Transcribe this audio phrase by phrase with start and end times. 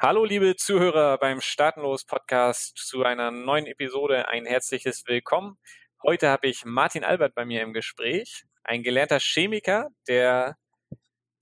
[0.00, 4.28] Hallo, liebe Zuhörer beim Startenlos Podcast zu einer neuen Episode.
[4.28, 5.58] Ein herzliches Willkommen.
[6.04, 10.56] Heute habe ich Martin Albert bei mir im Gespräch, ein gelernter Chemiker, der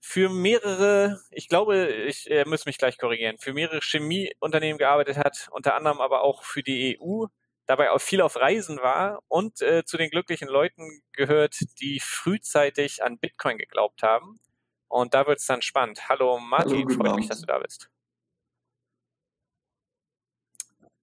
[0.01, 5.49] für mehrere, ich glaube, ich äh, muss mich gleich korrigieren, für mehrere Chemieunternehmen gearbeitet hat,
[5.51, 7.27] unter anderem aber auch für die EU,
[7.67, 13.03] dabei auch viel auf Reisen war und äh, zu den glücklichen Leuten gehört, die frühzeitig
[13.03, 14.39] an Bitcoin geglaubt haben.
[14.87, 16.09] Und da wird es dann spannend.
[16.09, 17.91] Hallo Martin, Hallo, freut mich, dass du da bist.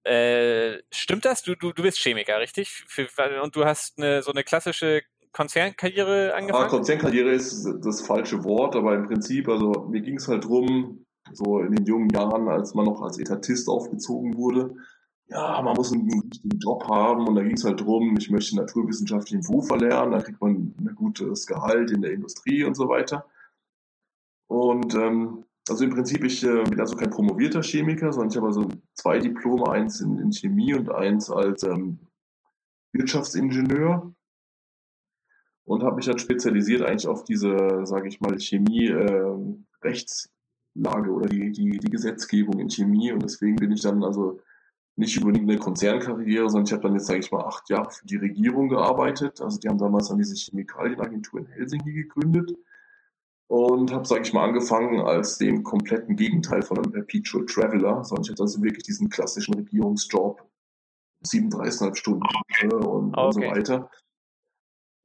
[0.05, 1.41] Äh, stimmt das?
[1.41, 2.85] Du, du, du bist Chemiker, richtig?
[2.87, 3.07] Für,
[3.41, 5.01] und du hast eine, so eine klassische
[5.31, 6.65] Konzernkarriere angefangen?
[6.65, 11.05] Ah, Konzernkarriere ist das falsche Wort, aber im Prinzip, also mir ging es halt drum,
[11.33, 14.75] so in den jungen Jahren, als man noch als Etatist aufgezogen wurde,
[15.27, 18.55] ja, man muss einen richtigen Job haben und da ging es halt drum, ich möchte
[18.55, 23.25] naturwissenschaftlichen Beruf erlernen, da kriegt man ein gutes Gehalt in der Industrie und so weiter.
[24.47, 28.47] Und ähm, also im Prinzip, ich äh, bin also kein promovierter Chemiker, sondern ich habe
[28.47, 31.99] also zwei Diplome, eins in, in Chemie und eins als ähm,
[32.93, 34.13] Wirtschaftsingenieur.
[35.67, 39.35] Und habe mich dann spezialisiert eigentlich auf diese, sage ich mal, Chemie äh,
[39.81, 43.11] Rechtslage oder die, die, die Gesetzgebung in Chemie.
[43.11, 44.39] Und deswegen bin ich dann also
[44.95, 48.05] nicht über eine Konzernkarriere, sondern ich habe dann jetzt, sage ich mal, acht Jahre für
[48.05, 49.41] die Regierung gearbeitet.
[49.41, 52.55] Also die haben damals dann diese Chemikalienagentur in Helsinki gegründet
[53.47, 58.23] und habe, sage ich mal, angefangen als dem kompletten Gegenteil von einem Perpetual Traveler, sondern
[58.23, 60.43] ich hatte also wirklich diesen klassischen Regierungsjob,
[61.23, 63.25] 37,5 Stunden und, okay.
[63.25, 63.89] und so weiter.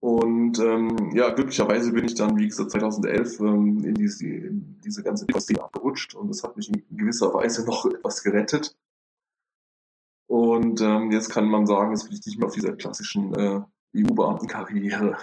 [0.03, 5.03] Und ähm, ja, glücklicherweise bin ich dann, wie gesagt, 2011 ähm, in, diese, in diese
[5.03, 8.75] ganze Szene abgerutscht und das hat mich in gewisser Weise noch etwas gerettet.
[10.27, 13.61] Und ähm, jetzt kann man sagen, jetzt bin ich nicht mehr auf dieser klassischen äh,
[13.95, 15.19] EU-Beamtenkarriere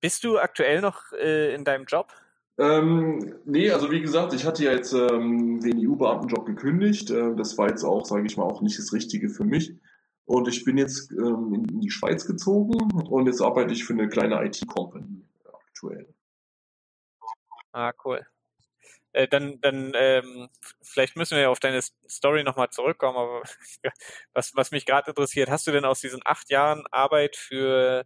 [0.00, 2.12] Bist du aktuell noch äh, in deinem Job?
[2.58, 7.10] Ähm, nee, also wie gesagt, ich hatte ja jetzt ähm, den EU-Beamtenjob gekündigt.
[7.10, 9.74] Äh, das war jetzt auch, sage ich mal, auch nicht das Richtige für mich.
[10.24, 14.08] Und ich bin jetzt ähm, in, die Schweiz gezogen und jetzt arbeite ich für eine
[14.08, 16.12] kleine IT-Company aktuell.
[17.72, 18.26] Ah, cool.
[19.12, 20.48] Äh, dann, dann ähm,
[20.82, 23.42] vielleicht müssen wir ja auf deine Story nochmal zurückkommen, aber
[24.32, 28.04] was, was mich gerade interessiert, hast du denn aus diesen acht Jahren Arbeit für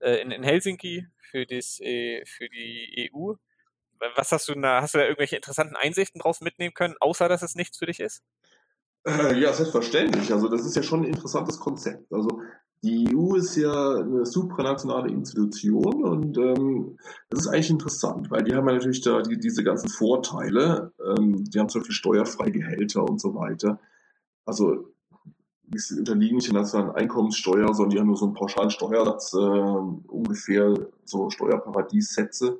[0.00, 3.34] in, in Helsinki für, das, äh, für die EU.
[4.16, 7.42] Was hast du da, hast du da irgendwelche interessanten Einsichten draus mitnehmen können, außer dass
[7.42, 8.22] es nichts für dich ist?
[9.06, 10.32] Äh, ja, selbstverständlich.
[10.32, 12.12] Also das ist ja schon ein interessantes Konzept.
[12.12, 12.42] Also
[12.82, 18.54] die EU ist ja eine supranationale Institution und ähm, das ist eigentlich interessant, weil die
[18.54, 20.92] haben ja natürlich da die, diese ganzen Vorteile.
[20.98, 23.80] Ähm, die haben zum Beispiel steuerfreie Gehälter und so weiter.
[24.46, 24.94] Also
[25.72, 29.38] die unterliegen nicht der nationalen Einkommenssteuer, sondern die haben nur so einen pauschalen Steuersatz, äh,
[29.38, 32.58] ungefähr so Steuerparadiessätze.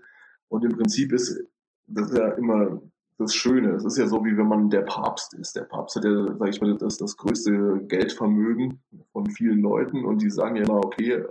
[0.48, 1.44] Und im Prinzip ist
[1.91, 2.81] das ist ja immer
[3.19, 3.72] das Schöne.
[3.72, 5.54] Es ist ja so, wie wenn man der Papst ist.
[5.56, 8.82] Der Papst hat ja, sage ich mal, das, das größte Geldvermögen
[9.12, 11.25] von vielen Leuten und die sagen ja immer, okay,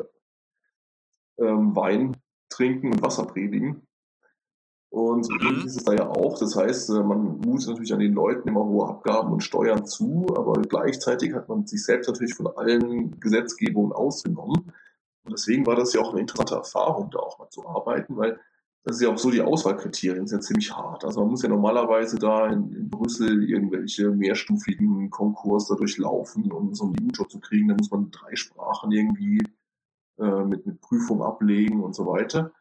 [1.39, 2.17] ähm, Wein
[2.49, 3.87] trinken und Wasser predigen.
[4.89, 5.65] Und so mhm.
[5.65, 6.39] ist es da ja auch.
[6.39, 10.25] Das heißt, äh, man mutet natürlich an den Leuten immer hohe Abgaben und Steuern zu,
[10.35, 14.71] aber gleichzeitig hat man sich selbst natürlich von allen Gesetzgebungen ausgenommen.
[15.23, 18.39] Und deswegen war das ja auch eine interessante Erfahrung, da auch mal zu arbeiten, weil
[18.83, 21.05] das ist ja auch so, die Auswahlkriterien sind ja ziemlich hart.
[21.05, 26.73] Also man muss ja normalerweise da in, in Brüssel irgendwelche mehrstufigen Konkurs da durchlaufen, um
[26.73, 27.67] so einen EU-Job zu kriegen.
[27.67, 29.43] Da muss man drei Sprachen irgendwie
[30.17, 32.51] äh, mit, mit Prüfung ablegen und so weiter.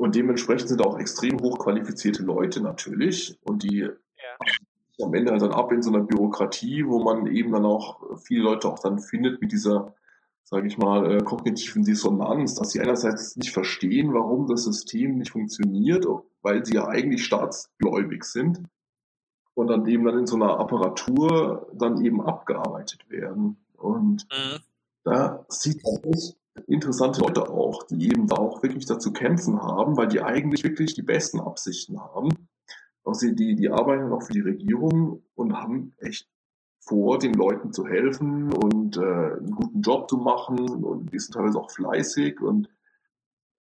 [0.00, 3.38] Und dementsprechend sind auch extrem hochqualifizierte Leute natürlich.
[3.42, 5.04] Und die ja.
[5.04, 8.44] am Ende halt dann ab in so einer Bürokratie, wo man eben dann auch viele
[8.44, 9.94] Leute auch dann findet mit dieser,
[10.42, 15.32] sage ich mal, äh, kognitiven Dissonanz, dass sie einerseits nicht verstehen, warum das System nicht
[15.32, 16.06] funktioniert,
[16.40, 18.62] weil sie ja eigentlich staatsgläubig sind
[19.52, 23.58] und dann eben dann in so einer Apparatur dann eben abgearbeitet werden.
[23.76, 24.60] Und mhm.
[25.04, 29.96] da sieht man echt interessante Leute auch, die eben da auch wirklich dazu kämpfen haben,
[29.96, 32.30] weil die eigentlich wirklich die besten Absichten haben.
[33.04, 36.28] Also die, die arbeiten auch für die Regierung und haben echt
[36.80, 41.34] vor, den Leuten zu helfen und äh, einen guten Job zu machen und die sind
[41.34, 42.68] teilweise auch fleißig und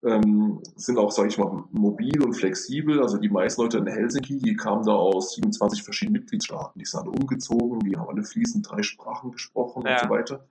[0.04, 3.00] ähm, sind auch, sage ich mal, mobil und flexibel.
[3.00, 7.00] Also die meisten Leute in Helsinki, die kamen da aus 27 verschiedenen Mitgliedstaaten, die sind
[7.00, 9.94] alle umgezogen, die haben alle fließend drei Sprachen gesprochen ja.
[9.94, 10.48] und so weiter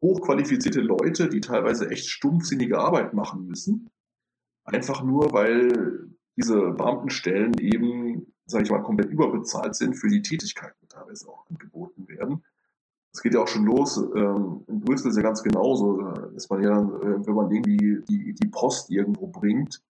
[0.00, 3.90] hochqualifizierte Leute, die teilweise echt stumpfsinnige Arbeit machen müssen.
[4.64, 10.76] Einfach nur, weil diese Beamtenstellen eben, sage ich mal, komplett überbezahlt sind für die Tätigkeiten,
[10.82, 12.44] die teilweise auch angeboten werden.
[13.12, 16.50] Es geht ja auch schon los, ähm, in Brüssel ist ja ganz genauso, da ist
[16.50, 19.82] man ja, äh, wenn man irgendwie die, die Post irgendwo bringt,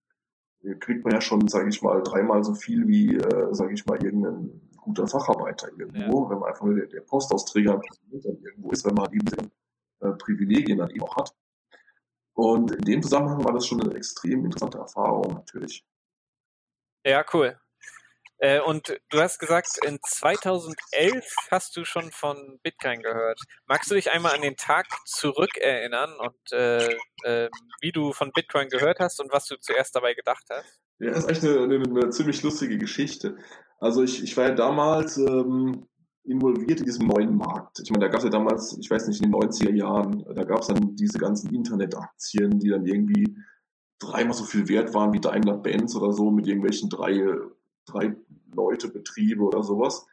[0.81, 4.03] kriegt man ja schon, sage ich mal, dreimal so viel wie, äh, sage ich mal,
[4.03, 6.31] irgendein guter Facharbeiter irgendwo, ja.
[6.31, 9.27] wenn man einfach nur der, der Postausträger irgendwo ist, wenn man eben
[10.01, 11.35] äh, Privilegien dann eben auch hat.
[12.35, 15.85] Und in dem Zusammenhang war das schon eine extrem interessante Erfahrung natürlich.
[17.05, 17.59] Ja, cool.
[18.41, 23.41] Äh, und du hast gesagt, in 2011 hast du schon von Bitcoin gehört.
[23.67, 27.51] Magst du dich einmal an den Tag zurückerinnern und äh, äh,
[27.81, 30.79] wie du von Bitcoin gehört hast und was du zuerst dabei gedacht hast?
[31.01, 33.37] Ja, das ist eigentlich eine, eine, eine ziemlich lustige Geschichte.
[33.81, 35.89] Also ich, ich war ja damals ähm,
[36.29, 37.81] involviert in diesem neuen Markt.
[37.81, 40.45] Ich meine, da gab es ja damals, ich weiß nicht, in den 90er Jahren, da
[40.45, 43.37] gab es dann diese ganzen Internetaktien, die dann irgendwie
[43.99, 47.35] dreimal so viel wert waren wie Daimler-Benz oder so mit irgendwelchen drei
[47.89, 48.17] drei
[48.53, 50.07] Leute Betriebe oder sowas.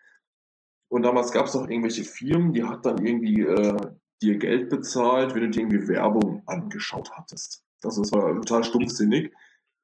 [0.87, 3.77] Und damals gab es auch irgendwelche Firmen, die hat dann irgendwie äh,
[4.21, 7.63] dir Geld bezahlt, wenn du dir irgendwie Werbung angeschaut hattest.
[7.83, 9.33] Also das war total stumpfsinnig.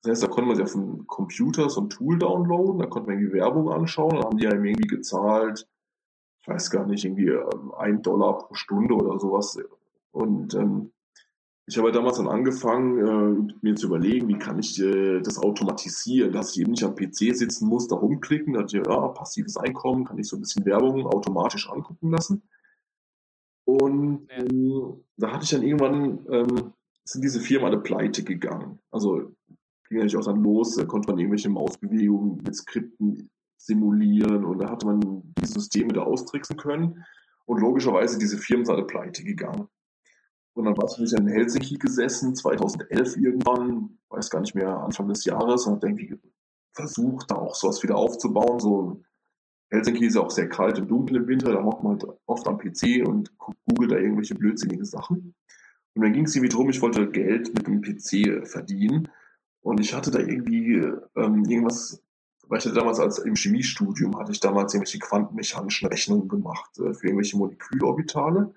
[0.01, 3.09] Das heißt, da konnte man sich auf dem Computer so ein Tool downloaden, da konnte
[3.09, 5.67] man irgendwie Werbung anschauen, dann haben die einem irgendwie gezahlt,
[6.41, 9.59] ich weiß gar nicht, irgendwie ähm, ein Dollar pro Stunde oder sowas.
[10.11, 10.91] Und ähm,
[11.67, 16.31] ich habe damals dann angefangen, äh, mir zu überlegen, wie kann ich äh, das automatisieren,
[16.31, 20.17] dass ich eben nicht am PC sitzen muss, da rumklicken, da ja, passives Einkommen, kann
[20.17, 22.41] ich so ein bisschen Werbung automatisch angucken lassen.
[23.65, 26.73] Und ähm, da hatte ich dann irgendwann, ähm,
[27.05, 28.79] sind diese Firmen alle pleite gegangen.
[28.89, 29.31] Also
[29.87, 33.29] ging natürlich auch dann los, da konnte man irgendwelche Mausbewegungen mit Skripten
[33.65, 37.03] simulieren und da hatte man die Systeme da austricksen können.
[37.45, 39.67] Und logischerweise, diese Firmen sind alle pleite gegangen.
[40.53, 45.25] Und dann war ich in Helsinki gesessen, 2011 irgendwann, weiß gar nicht mehr, Anfang des
[45.25, 46.17] Jahres und irgendwie
[46.73, 48.59] versucht, da auch sowas wieder aufzubauen.
[48.59, 49.01] So
[49.69, 52.47] Helsinki ist ja auch sehr kalt und dunkel im Winter, da hockt man halt oft
[52.47, 55.33] am PC und googelt da irgendwelche blödsinnigen Sachen.
[55.93, 59.09] Und dann ging es irgendwie drum, ich wollte Geld mit dem PC verdienen.
[59.61, 60.75] Und ich hatte da irgendwie
[61.15, 62.01] ähm, irgendwas,
[62.51, 66.93] weil ich hatte damals als im Chemiestudium hatte ich damals irgendwelche quantenmechanischen Rechnungen gemacht äh,
[66.93, 68.53] für irgendwelche Molekülorbitale.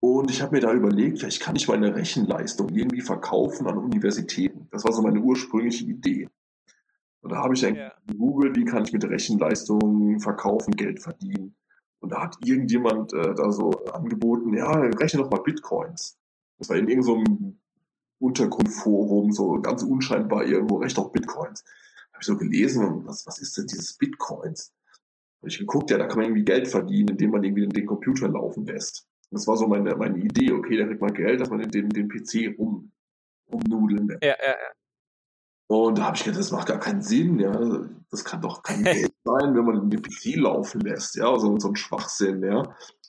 [0.00, 4.68] Und ich habe mir da überlegt, vielleicht kann ich meine Rechenleistung irgendwie verkaufen an Universitäten.
[4.70, 6.28] Das war so meine ursprüngliche Idee.
[7.22, 7.94] Und da habe ich dann ja.
[8.06, 11.56] gegoogelt, wie kann ich mit Rechenleistung verkaufen, Geld verdienen.
[12.00, 16.18] Und da hat irgendjemand äh, da so angeboten, ja, rechne doch mal Bitcoins.
[16.58, 17.58] Das war in irgendeinem
[18.18, 21.64] Untergrundforum, so ganz unscheinbar irgendwo, rechne doch Bitcoins.
[22.18, 24.72] Habe ich so gelesen, und was, was ist denn dieses Bitcoins?
[25.40, 28.26] Habe ich geguckt, ja, da kann man irgendwie Geld verdienen, indem man irgendwie den Computer
[28.28, 29.06] laufen lässt.
[29.30, 32.08] Das war so meine, meine Idee, okay, da kriegt man Geld, dass man den, den
[32.08, 32.90] PC um,
[33.46, 34.24] umnudeln lässt.
[34.24, 34.72] Ja, ja, ja.
[35.68, 37.88] Und da habe ich gedacht, das macht gar keinen Sinn, ja.
[38.10, 41.68] Das kann doch kein Geld sein, wenn man den PC laufen lässt, ja, also so
[41.68, 42.64] ein Schwachsinn, ja.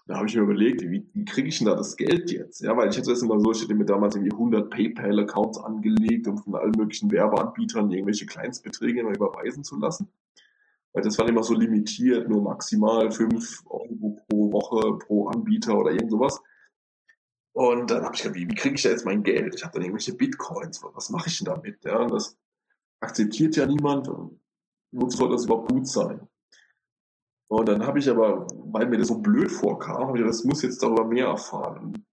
[0.09, 2.61] Da habe ich mir überlegt, wie, wie kriege ich denn da das Geld jetzt?
[2.61, 6.27] Ja, weil ich hatte das immer so, ich hätte mir damals irgendwie 100 PayPal-Accounts angelegt,
[6.27, 10.11] um von allen möglichen Werbeanbietern irgendwelche Kleinstbeträge immer überweisen zu lassen.
[10.94, 15.91] Weil das war immer so limitiert, nur maximal 5 Euro pro Woche pro Anbieter oder
[15.91, 16.41] irgend sowas.
[17.53, 19.53] Und dann habe ich gedacht, wie, wie kriege ich da jetzt mein Geld?
[19.53, 20.81] Ich habe dann irgendwelche Bitcoins.
[20.95, 21.85] Was mache ich denn damit?
[21.85, 22.35] Ja, das
[23.00, 24.09] akzeptiert ja niemand.
[24.91, 26.27] Wozu soll das überhaupt gut sein?
[27.50, 30.44] Und dann habe ich aber, weil mir das so blöd vorkam, habe ich gedacht, das
[30.44, 32.06] muss jetzt darüber mehr erfahren.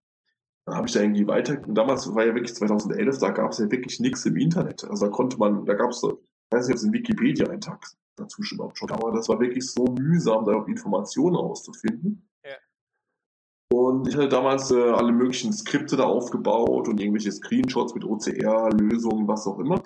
[0.64, 3.58] Dann habe ich da irgendwie weiter, und damals war ja wirklich 2011, da gab es
[3.58, 4.84] ja wirklich nichts im Internet.
[4.84, 6.10] Also da konnte man, da gab es, ich
[6.50, 8.90] weiß nicht, ob es in Wikipedia-Eintrag dazu überhaupt schon.
[8.90, 12.26] Aber das war wirklich so mühsam, da auch Informationen rauszufinden.
[12.42, 12.56] Ja.
[13.70, 19.28] Und ich hatte damals äh, alle möglichen Skripte da aufgebaut und irgendwelche Screenshots mit OCR-Lösungen,
[19.28, 19.82] was auch immer.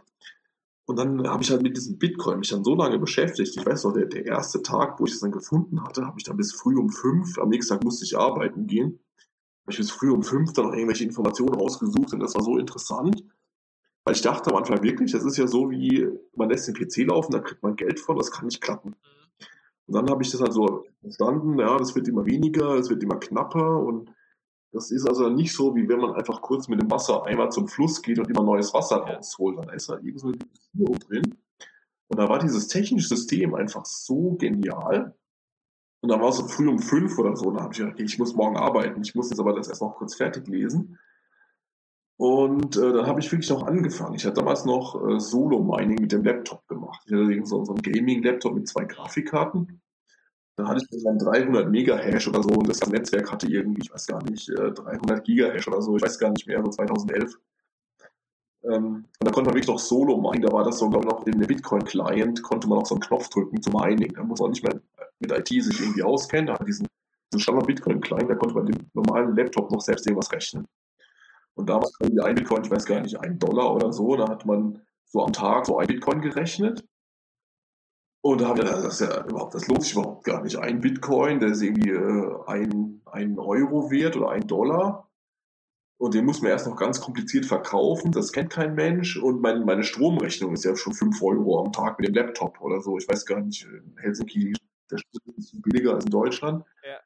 [0.90, 3.56] Und dann habe ich halt mit diesem Bitcoin mich dann so lange beschäftigt.
[3.56, 6.24] Ich weiß noch, der, der erste Tag, wo ich es dann gefunden hatte, habe ich
[6.24, 8.98] dann bis früh um fünf, am nächsten Tag musste ich arbeiten gehen,
[9.62, 12.58] habe ich bis früh um fünf dann noch irgendwelche Informationen rausgesucht und das war so
[12.58, 13.22] interessant.
[14.04, 17.06] Weil ich dachte am Anfang wirklich, das ist ja so wie, man lässt den PC
[17.06, 18.90] laufen, da kriegt man Geld von, das kann nicht klappen.
[18.90, 19.46] Mhm.
[19.86, 23.04] Und dann habe ich das halt so verstanden, ja, das wird immer weniger, es wird
[23.04, 24.10] immer knapper und
[24.72, 27.66] das ist also nicht so, wie wenn man einfach kurz mit dem Wasser einmal zum
[27.66, 29.58] Fluss geht und immer neues Wasser rausholt.
[29.58, 30.38] Dann ist da eben so eine
[30.72, 31.34] Führung drin.
[32.08, 35.16] Und da war dieses technische System einfach so genial.
[36.02, 37.50] Und dann war es so früh um fünf oder so.
[37.50, 39.02] Da habe ich gedacht, okay, ich muss morgen arbeiten.
[39.02, 40.98] Ich muss jetzt aber das erst noch kurz fertig lesen.
[42.16, 44.14] Und äh, dann habe ich wirklich noch angefangen.
[44.14, 47.02] Ich hatte damals noch äh, Solo-Mining mit dem Laptop gemacht.
[47.06, 49.80] Ich hatte so, so einen Gaming-Laptop mit zwei Grafikkarten.
[50.56, 54.06] Da hatte ich dann 300 Megahash oder so und das Netzwerk hatte irgendwie, ich weiß
[54.06, 57.34] gar nicht, äh, 300 Gigahash oder so, ich weiß gar nicht mehr, so 2011.
[58.62, 61.12] Ähm, und da konnte man wirklich noch Solo minen, da war das so, glaube ich,
[61.12, 64.12] noch in der Bitcoin-Client, konnte man auch so einen Knopf drücken zum Mining.
[64.12, 64.80] Da muss man nicht mehr
[65.18, 66.86] mit IT sich irgendwie auskennen, da hat diesen,
[67.32, 70.66] diesen Standard-Bitcoin-Client, da konnte man mit dem normalen Laptop noch selbst irgendwas rechnen.
[71.54, 74.28] Und damals war die ein Bitcoin, ich weiß gar nicht, ein Dollar oder so, da
[74.28, 76.84] hat man so am Tag so ein Bitcoin gerechnet.
[78.22, 80.56] Und da habe ich gedacht, das, ja überhaupt, das lohnt sich überhaupt gar nicht.
[80.56, 85.10] Ein Bitcoin, der ist irgendwie äh, ein, ein Euro wert oder ein Dollar.
[85.98, 88.12] Und den muss man erst noch ganz kompliziert verkaufen.
[88.12, 89.16] Das kennt kein Mensch.
[89.16, 92.80] Und mein, meine Stromrechnung ist ja schon 5 Euro am Tag mit dem Laptop oder
[92.80, 92.96] so.
[92.98, 94.54] Ich weiß gar nicht, in Helsinki
[94.90, 96.64] der Strom ist billiger als in Deutschland.
[96.82, 96.98] Ja.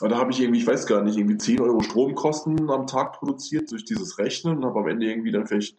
[0.00, 3.12] Aber da habe ich irgendwie, ich weiß gar nicht, irgendwie 10 Euro Stromkosten am Tag
[3.14, 5.78] produziert durch dieses Rechnen und habe am Ende irgendwie dann vielleicht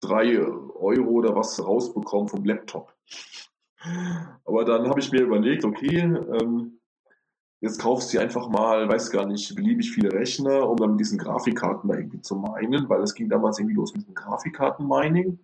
[0.00, 2.94] 3 Euro oder was rausbekommen vom Laptop.
[4.44, 6.80] Aber dann habe ich mir überlegt, okay, ähm,
[7.60, 11.18] jetzt kaufst du einfach mal, weiß gar nicht, beliebig viele Rechner, um dann mit diesen
[11.18, 15.38] Grafikkarten da irgendwie zu meinen, weil es ging damals irgendwie los mit dem Grafikkarten-Mining.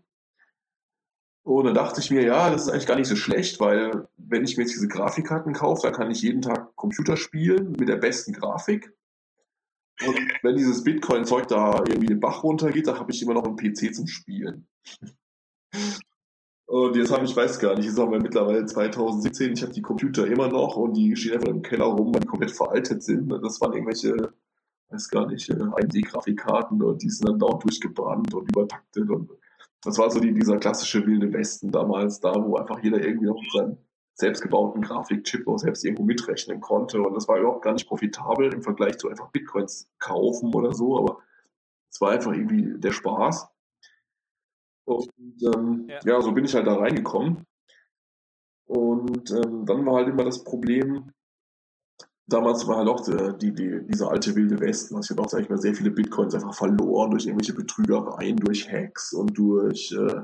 [1.45, 4.45] Und dann dachte ich mir, ja, das ist eigentlich gar nicht so schlecht, weil wenn
[4.45, 7.97] ich mir jetzt diese Grafikkarten kaufe, dann kann ich jeden Tag Computer spielen mit der
[7.97, 8.93] besten Grafik.
[10.07, 13.57] Und wenn dieses Bitcoin-Zeug da irgendwie den Bach runtergeht, dann habe ich immer noch einen
[13.57, 14.69] PC zum Spielen.
[16.69, 20.27] Und jetzt habe ich, weiß gar nicht, haben wir mittlerweile 2017, ich habe die Computer
[20.27, 23.31] immer noch und die stehen einfach im Keller rum, weil die komplett veraltet sind.
[23.43, 24.35] Das waren irgendwelche,
[24.91, 29.09] weiß gar nicht, 1D-Grafikkarten und die sind dann dauernd durchgebrannt und übertaktet.
[29.09, 29.31] Und
[29.83, 33.41] das war so die, dieser klassische wilde Westen damals, da wo einfach jeder irgendwie noch
[33.41, 33.79] mit seinem
[34.13, 37.01] selbstgebauten Grafikchip auch selbst irgendwo mitrechnen konnte.
[37.01, 40.99] Und das war überhaupt gar nicht profitabel im Vergleich zu einfach Bitcoins kaufen oder so,
[40.99, 41.21] aber
[41.91, 43.49] es war einfach irgendwie der Spaß.
[44.89, 45.11] Und
[45.55, 45.99] ähm, ja.
[46.05, 46.21] ja.
[46.23, 47.45] so bin ich halt da reingekommen.
[48.67, 51.13] Und ähm, dann war halt immer das Problem,
[52.27, 53.03] damals war halt auch
[53.39, 55.91] die, die, diese alte wilde Westen, also ich habe auch, sag ich mal, sehr viele
[55.91, 60.21] Bitcoins einfach verloren durch irgendwelche Betrügereien, durch Hacks und durch äh,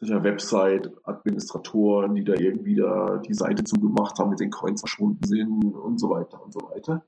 [0.00, 6.00] Website-Administratoren, die da irgendwie da die Seite zugemacht haben, mit den Coins verschwunden sind und
[6.00, 7.04] so weiter und so weiter.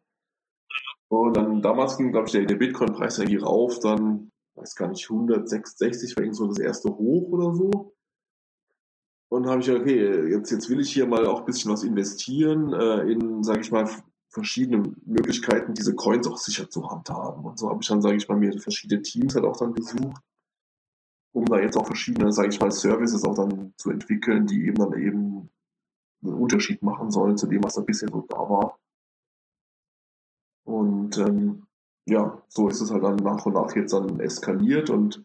[1.09, 5.09] Und dann damals ging, glaube ich, der, der Bitcoin-Preis irgendwie rauf, dann weiß gar nicht,
[5.11, 7.95] 166 war irgendwie so das erste hoch oder so.
[9.29, 11.85] Und habe ich gesagt, okay, jetzt, jetzt will ich hier mal auch ein bisschen was
[11.85, 13.89] investieren äh, in, sage ich mal,
[14.29, 17.45] verschiedene Möglichkeiten, diese Coins auch sicher zu handhaben.
[17.45, 20.23] Und so habe ich dann, sage ich mal, mir verschiedene Teams halt auch dann gesucht,
[21.33, 24.77] um da jetzt auch verschiedene, sage ich mal, Services auch dann zu entwickeln, die eben
[24.77, 25.51] dann eben
[26.23, 28.79] einen Unterschied machen sollen zu dem, was da bisher so da war.
[30.65, 31.67] Und ähm,
[32.07, 35.25] ja, so ist es halt dann nach und nach jetzt dann eskaliert und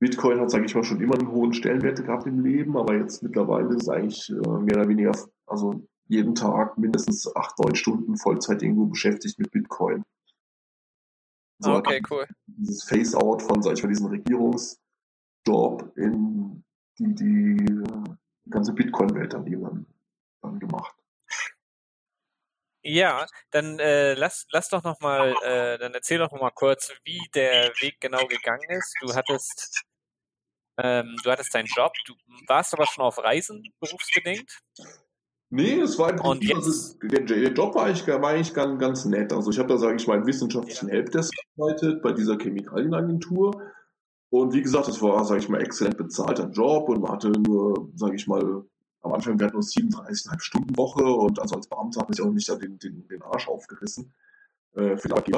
[0.00, 3.22] Bitcoin hat, sage ich mal, schon immer einen hohen Stellenwert gehabt im Leben, aber jetzt
[3.22, 5.12] mittlerweile ist es eigentlich äh, mehr oder weniger,
[5.46, 10.04] also jeden Tag mindestens acht, neun Stunden Vollzeit irgendwo beschäftigt mit Bitcoin.
[11.60, 12.26] So okay, cool.
[12.46, 16.64] Dieses Face-out von, sag ich mal, diesem Regierungsjob in
[16.98, 17.56] die, die,
[18.44, 19.86] die ganze Bitcoin-Welt dann eben
[20.42, 20.94] dann gemacht.
[22.86, 26.92] Ja, dann äh, lass, lass doch noch mal, äh, dann erzähl doch noch mal kurz,
[27.04, 28.94] wie der Weg genau gegangen ist.
[29.00, 29.84] Du hattest,
[30.76, 32.14] ähm, du hattest deinen Job, du
[32.46, 34.60] warst aber schon auf Reisen berufsbedingt.
[35.48, 39.04] Nee, es war im Prinzip, also, der, der, Job war eigentlich, war eigentlich ganz, ganz
[39.06, 39.32] nett.
[39.32, 40.94] Also ich habe da, sage ich mal, im wissenschaftlichen ja.
[40.94, 43.62] Helpdesk gearbeitet bei dieser Chemikalienagentur.
[44.30, 47.88] Und wie gesagt, es war, sage ich mal, exzellent bezahlter Job und man hatte nur,
[47.94, 48.64] sage ich mal,
[49.04, 52.48] am Anfang werden nur 37,5 Stunden Woche und also als Beamter habe ich auch nicht
[52.48, 54.12] den, den, den Arsch aufgerissen
[54.74, 55.32] äh, für die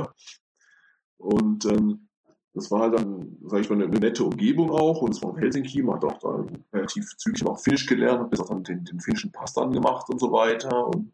[1.18, 2.08] Und ähm,
[2.54, 5.30] das war halt dann, sage ich mal, eine, eine, nette Umgebung auch und es war
[5.30, 8.62] in Helsinki, man hat auch da relativ zügig auch Finnisch gelernt, habe bis auch dann
[8.62, 11.12] den, den finnischen Pass dann gemacht und so weiter und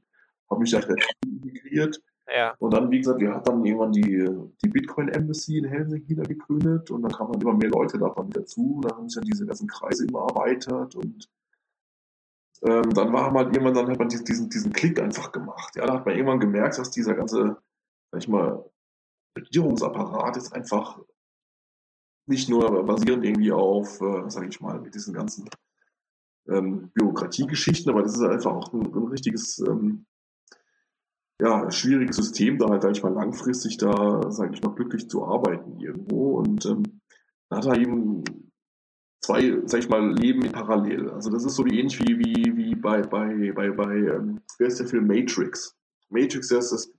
[0.51, 2.03] habe mich da relativ integriert.
[2.33, 2.55] Ja.
[2.59, 4.29] Und dann, wie gesagt, wir hatten dann irgendwann die,
[4.63, 8.29] die Bitcoin Embassy in Helsinki da gegründet und dann kamen dann immer mehr Leute davon
[8.31, 8.81] dazu.
[8.83, 11.29] Da haben sich dann diese ganzen Kreise immer erweitert und
[12.65, 15.75] ähm, dann war halt irgendwann, dann hat man diesen, diesen Klick einfach gemacht.
[15.77, 17.57] Ja, da hat man irgendwann gemerkt, dass dieser ganze,
[18.13, 18.65] sag ich mal,
[19.37, 20.99] Regierungsapparat ist einfach
[22.27, 25.49] nicht nur basierend irgendwie auf, äh, sage ich mal, mit diesen ganzen
[26.49, 30.07] ähm, Bürokratiegeschichten, aber das ist einfach auch ein, ein richtiges, ähm,
[31.41, 35.25] ja, schwieriges System, da halt, sag ich mal, langfristig da, sage ich mal, glücklich zu
[35.25, 36.39] arbeiten irgendwo.
[36.39, 37.01] Und ähm,
[37.49, 38.23] da hat er eben
[39.33, 41.11] zwei, sag ich mal, Leben parallel.
[41.11, 44.67] Also das ist so wie ähnlich wie, wie, wie bei, bei, bei, bei ähm, wer
[44.67, 45.77] ist der Film Matrix?
[46.11, 46.93] Matrix ist das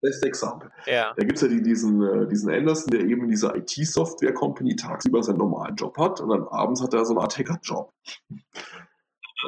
[0.00, 0.70] beste Exempel.
[0.86, 1.12] Ja.
[1.16, 5.22] Da gibt es ja die, diesen, äh, diesen Anderson, der eben in dieser IT-Software-Company tagsüber
[5.22, 7.92] seinen normalen Job hat und dann abends hat er so eine Art Hacker-Job.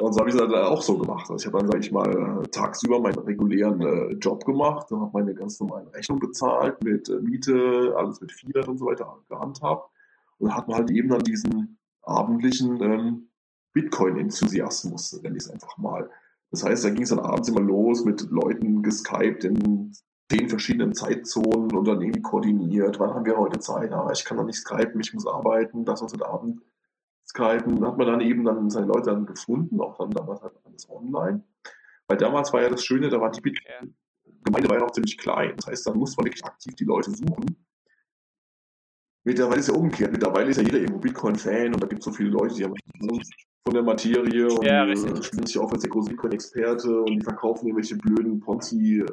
[0.01, 1.29] Und so habe ich es dann auch so gemacht.
[1.31, 5.11] Also ich habe dann, sage ich mal, tagsüber meinen regulären äh, Job gemacht, dann habe
[5.13, 9.89] meine ganz normalen Rechnung bezahlt, mit äh, Miete, alles mit Fiat und so weiter gehandhabt.
[10.37, 11.77] Und dann hat man halt eben dann diesen
[12.07, 13.29] abendlichen ähm,
[13.73, 16.09] Bitcoin-Enthusiasmus, nenne ich es einfach mal.
[16.51, 19.91] Das heißt, da ging es dann abends immer los mit Leuten geskypt in
[20.31, 22.99] zehn verschiedenen Zeitzonen und dann irgendwie koordiniert.
[22.99, 23.91] Wann haben wir heute Zeit?
[23.91, 26.61] Ah, ich kann noch nicht skypen, ich muss arbeiten, das was heute Abend
[27.37, 30.89] Möglichkeiten hat man dann eben dann seine Leute dann gefunden, auch dann damals halt alles
[30.89, 31.43] online.
[32.07, 33.87] Weil damals war ja das Schöne, da war die Bit ja.
[34.43, 35.53] Gemeinde war ja noch ziemlich klein.
[35.57, 37.66] Das heißt, da muss man wirklich aktiv die Leute suchen.
[39.27, 40.13] Mittlerweile ist ja umgekehrt.
[40.13, 42.73] Mittlerweile ist ja jeder irgendwo Bitcoin-Fan und da gibt es so viele Leute, die haben
[43.65, 44.87] von der Materie und ja,
[45.21, 49.03] spielen sich auf als der große Bitcoin-Experte und die verkaufen irgendwelche blöden Ponzi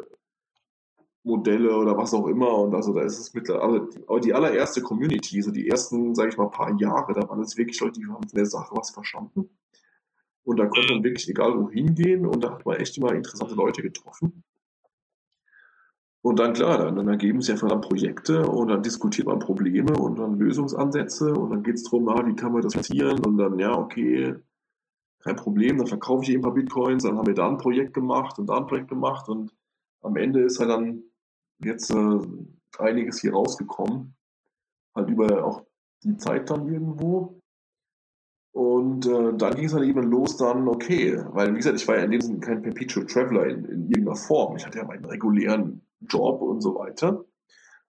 [1.25, 2.56] Modelle oder was auch immer.
[2.59, 6.37] Und also da ist es mittlerweile, aber die allererste Community, so die ersten, sage ich
[6.37, 9.50] mal, paar Jahre, da waren es wirklich Leute, die haben von der Sache was verstanden.
[10.44, 13.56] Und da konnte man wirklich egal wohin gehen und da hat man echt immer interessante
[13.56, 14.44] Leute getroffen.
[16.25, 19.93] Und dann klar, dann, dann ergeben sich einfach dann Projekte und dann diskutiert man Probleme
[19.93, 23.37] und dann Lösungsansätze und dann geht es darum, ah, wie kann man das finanzieren und
[23.37, 24.35] dann, ja, okay,
[25.23, 27.93] kein Problem, dann verkaufe ich eben ein paar Bitcoins, dann haben wir da ein Projekt
[27.93, 29.54] gemacht und da ein Projekt gemacht und
[30.00, 31.02] am Ende ist halt dann
[31.62, 32.19] jetzt äh,
[32.78, 34.14] einiges hier rausgekommen.
[34.95, 35.66] Halt über auch
[36.04, 37.40] die Zeit dann irgendwo.
[38.54, 41.97] Und äh, dann ging es dann eben los dann, okay, weil wie gesagt, ich war
[41.97, 44.57] ja in dem Sinne kein Perpetual Traveler in, in irgendeiner Form.
[44.57, 47.25] Ich hatte ja meinen regulären Job und so weiter.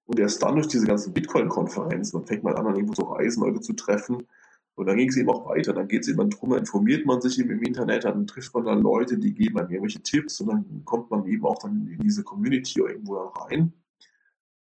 [0.05, 3.61] Und erst dann durch diese ganzen Bitcoin-Konferenzen, dann fängt man an, irgendwo zu reisen, Leute
[3.61, 4.27] zu treffen.
[4.75, 5.73] Und dann ging es eben auch weiter.
[5.73, 8.81] Dann geht es eben darum, informiert man sich eben im Internet, dann trifft man dann
[8.81, 12.23] Leute, die geben einem irgendwelche Tipps und dann kommt man eben auch dann in diese
[12.23, 13.73] Community irgendwo rein.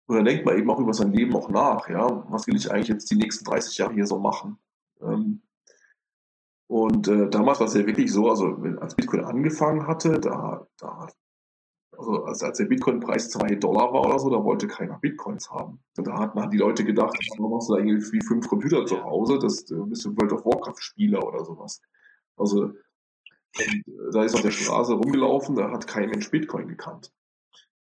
[0.06, 2.70] Und dann denkt man eben auch über sein Leben auch nach, ja, was will ich
[2.70, 4.56] eigentlich jetzt die nächsten 30 Jahre hier so machen?
[5.02, 5.42] Ähm,
[6.68, 11.08] und äh, damals war es ja wirklich so, also als Bitcoin angefangen hatte, da, da
[11.98, 15.80] also als, als der Bitcoin-Preis 2 Dollar war oder so, da wollte keiner Bitcoins haben.
[15.96, 19.38] Und da hatten die Leute gedacht, warum machst du da irgendwie fünf Computer zu Hause?
[19.38, 21.80] Das bist du World of Warcraft-Spieler oder sowas.
[22.36, 22.72] Also
[23.58, 27.12] äh, da ist auf der Straße rumgelaufen, da hat kein Mensch Bitcoin gekannt.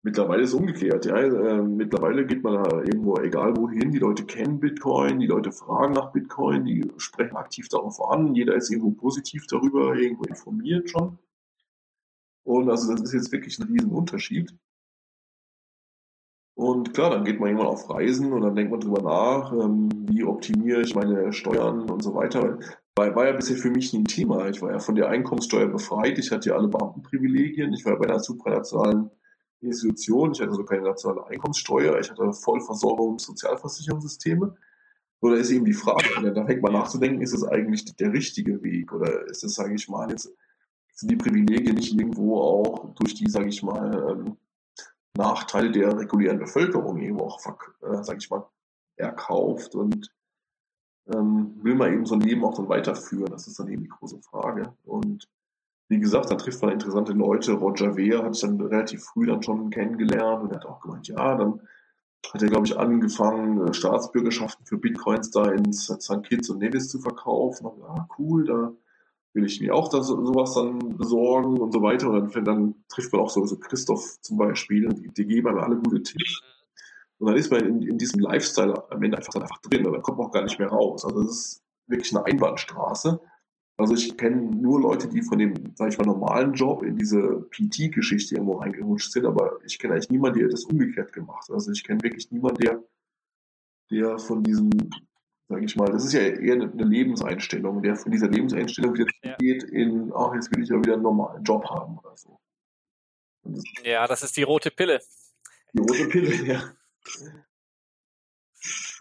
[0.03, 1.17] Mittlerweile ist es umgekehrt, ja.
[1.19, 5.93] Äh, mittlerweile geht man da irgendwo egal wohin, die Leute kennen Bitcoin, die Leute fragen
[5.93, 11.19] nach Bitcoin, die sprechen aktiv darauf an, jeder ist irgendwo positiv darüber, irgendwo informiert schon.
[12.45, 14.55] Und also das ist jetzt wirklich ein Riesenunterschied.
[16.55, 19.89] Und klar, dann geht man irgendwann auf Reisen und dann denkt man drüber nach, ähm,
[20.11, 22.59] wie optimiere ich meine Steuern und so weiter.
[22.97, 24.49] War, war ja bisher für mich nie ein Thema.
[24.49, 26.19] Ich war ja von der Einkommenssteuer befreit.
[26.19, 27.73] Ich hatte ja alle Beamtenprivilegien.
[27.73, 29.11] Ich war bei einer supranationalen
[29.61, 30.33] Institution.
[30.33, 31.99] Ich hatte also keine nationale Einkommenssteuer.
[31.99, 34.55] Ich hatte Vollversorgung Sozialversicherungssysteme.
[35.23, 38.93] Oder ist eben die Frage, da fängt man nachzudenken, ist es eigentlich der richtige Weg?
[38.93, 40.31] Oder ist es, sage ich mal, jetzt
[41.01, 44.37] sind die Privilegien nicht irgendwo auch durch die, sage ich mal, ähm,
[45.17, 47.41] Nachteile der regulären Bevölkerung irgendwo auch,
[47.83, 48.47] äh, sage ich mal,
[48.97, 50.13] erkauft und
[51.13, 53.33] ähm, will man eben so ein Leben auch dann weiterführen?
[53.33, 54.75] Das ist dann eben die große Frage.
[54.85, 55.27] Und
[55.89, 57.53] wie gesagt, dann trifft man interessante Leute.
[57.53, 61.09] Roger Wehr hat ich dann relativ früh dann schon kennengelernt und er hat auch gemeint,
[61.09, 61.63] ja, dann
[62.33, 66.23] hat er, glaube ich, angefangen, äh, Staatsbürgerschaften für Bitcoins da ins St.
[66.23, 67.67] Kitts und Nevis zu verkaufen.
[67.67, 68.73] Und, ja, cool, da
[69.33, 72.11] will ich mir auch das, sowas dann besorgen und so weiter.
[72.11, 75.49] Und dann, dann trifft man auch so, so Christoph zum Beispiel und die, die geben
[75.49, 76.43] einem alle gute Tipps.
[77.19, 79.93] Und dann ist man in, in diesem Lifestyle am Ende einfach, dann einfach drin und
[79.93, 81.05] dann kommt man auch gar nicht mehr raus.
[81.05, 83.21] Also das ist wirklich eine Einbahnstraße.
[83.77, 87.47] Also ich kenne nur Leute, die von dem, sage ich mal, normalen Job in diese
[87.51, 91.55] PT-Geschichte irgendwo reingerutscht sind, aber ich kenne eigentlich niemanden, der das umgekehrt gemacht hat.
[91.55, 92.83] Also ich kenne wirklich niemanden, der,
[93.91, 94.71] der von diesem
[95.51, 95.91] sage ich mal.
[95.91, 99.37] Das ist ja eher eine Lebenseinstellung, der von dieser Lebenseinstellung wieder ja.
[99.37, 102.39] geht in, ach, jetzt will ich ja wieder einen normalen Job haben oder so.
[103.43, 105.01] Das ja, das ist die rote Pille.
[105.73, 106.63] Die rote Pille, ja.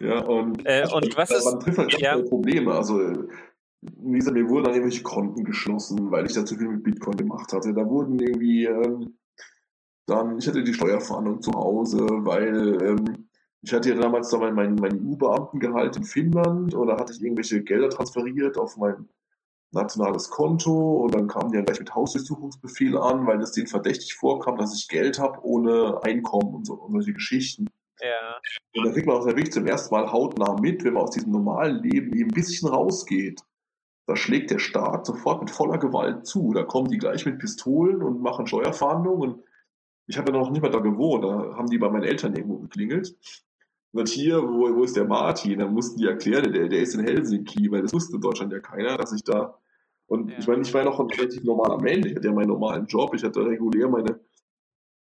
[0.00, 2.22] Ja, und, äh, und was ist, man trifft halt ganz ja.
[2.22, 2.74] Probleme.
[2.74, 2.98] Also,
[3.82, 7.16] wie gesagt, mir wurden dann irgendwelche Konten geschlossen, weil ich da zu viel mit Bitcoin
[7.16, 7.72] gemacht hatte.
[7.74, 9.18] Da wurden irgendwie, ähm,
[10.06, 13.29] dann, ich hatte die Steuerfahndung zu Hause, weil ähm,
[13.62, 17.62] ich hatte ja damals da mein, mein, mein EU-Beamtengehalt in Finnland oder hatte ich irgendwelche
[17.62, 19.08] Gelder transferiert auf mein
[19.72, 24.14] nationales Konto und dann kamen die ja gleich mit Hausdurchsuchungsbefehl an, weil es denen verdächtig
[24.14, 27.66] vorkam, dass ich Geld habe ohne Einkommen und, so, und solche Geschichten.
[28.00, 28.38] Ja.
[28.74, 31.30] Und dann kriegt man auch wirklich zum ersten Mal hautnah mit, wenn man aus diesem
[31.30, 33.42] normalen Leben eben ein bisschen rausgeht.
[34.06, 36.52] Da schlägt der Staat sofort mit voller Gewalt zu.
[36.52, 39.34] Da kommen die gleich mit Pistolen und machen Steuerfahndungen.
[39.34, 39.44] Und
[40.06, 41.22] ich habe ja noch nicht mal da gewohnt.
[41.22, 43.14] Da haben die bei meinen Eltern irgendwo geklingelt.
[43.92, 45.58] Und hier, wo, wo ist der Martin?
[45.58, 48.60] Dann mussten die erklären, der, der ist in Helsinki, weil das wusste in Deutschland ja
[48.60, 49.58] keiner, dass ich da.
[50.06, 50.38] Und ja.
[50.38, 52.06] ich meine, ich war ja noch ein relativ normaler Mensch.
[52.06, 54.20] Ich hatte ja meinen normalen Job, ich hatte regulär meine,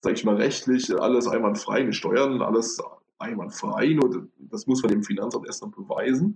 [0.02, 2.80] sag ich mal, rechtlich alles einwandfrei gesteuert, alles
[3.18, 3.88] einwandfrei.
[3.88, 6.26] Nur das muss man dem Finanzamt erst noch beweisen.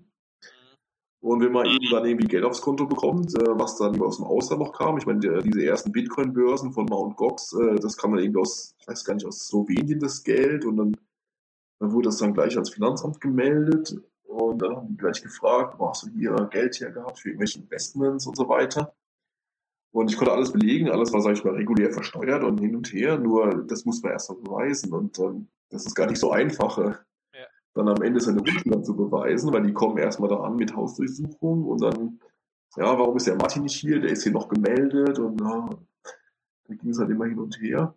[0.42, 1.28] Mhm.
[1.28, 4.26] Und wenn man eben dann irgendwie Geld aufs Konto bekommt, äh, was dann aus dem
[4.26, 7.16] Ausland noch kam, ich meine, diese ersten Bitcoin-Börsen von Mt.
[7.16, 10.64] Gox, äh, das kam dann irgendwie aus, ich weiß gar nicht, aus Slowenien das Geld
[10.64, 10.96] und dann
[11.80, 15.88] dann wurde das dann gleich ans Finanzamt gemeldet Und dann haben die gleich gefragt, wo
[15.88, 18.94] hast du hier Geld her gehabt für irgendwelche Investments und so weiter.
[19.92, 22.92] Und ich konnte alles belegen, alles war, sag ich mal, regulär versteuert und hin und
[22.92, 24.92] her, nur das muss man erst mal beweisen.
[24.92, 26.94] Und ähm, das ist gar nicht so einfach, äh,
[27.34, 27.46] ja.
[27.74, 31.64] dann am Ende seine Unschuld zu beweisen, weil die kommen erstmal da an mit Hausdurchsuchung
[31.64, 32.20] und dann,
[32.76, 34.00] ja, warum ist der Martin nicht hier?
[34.00, 35.68] Der ist hier noch gemeldet und ja,
[36.68, 37.94] da ging es halt immer hin und her.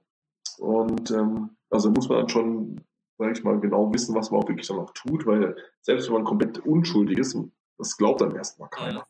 [0.57, 2.81] Und ähm, also muss man dann schon,
[3.23, 6.15] sag ich mal, genau wissen, was man auch wirklich dann auch tut, weil selbst wenn
[6.15, 7.37] man komplett unschuldig ist,
[7.77, 9.07] das glaubt dann erstmal keiner.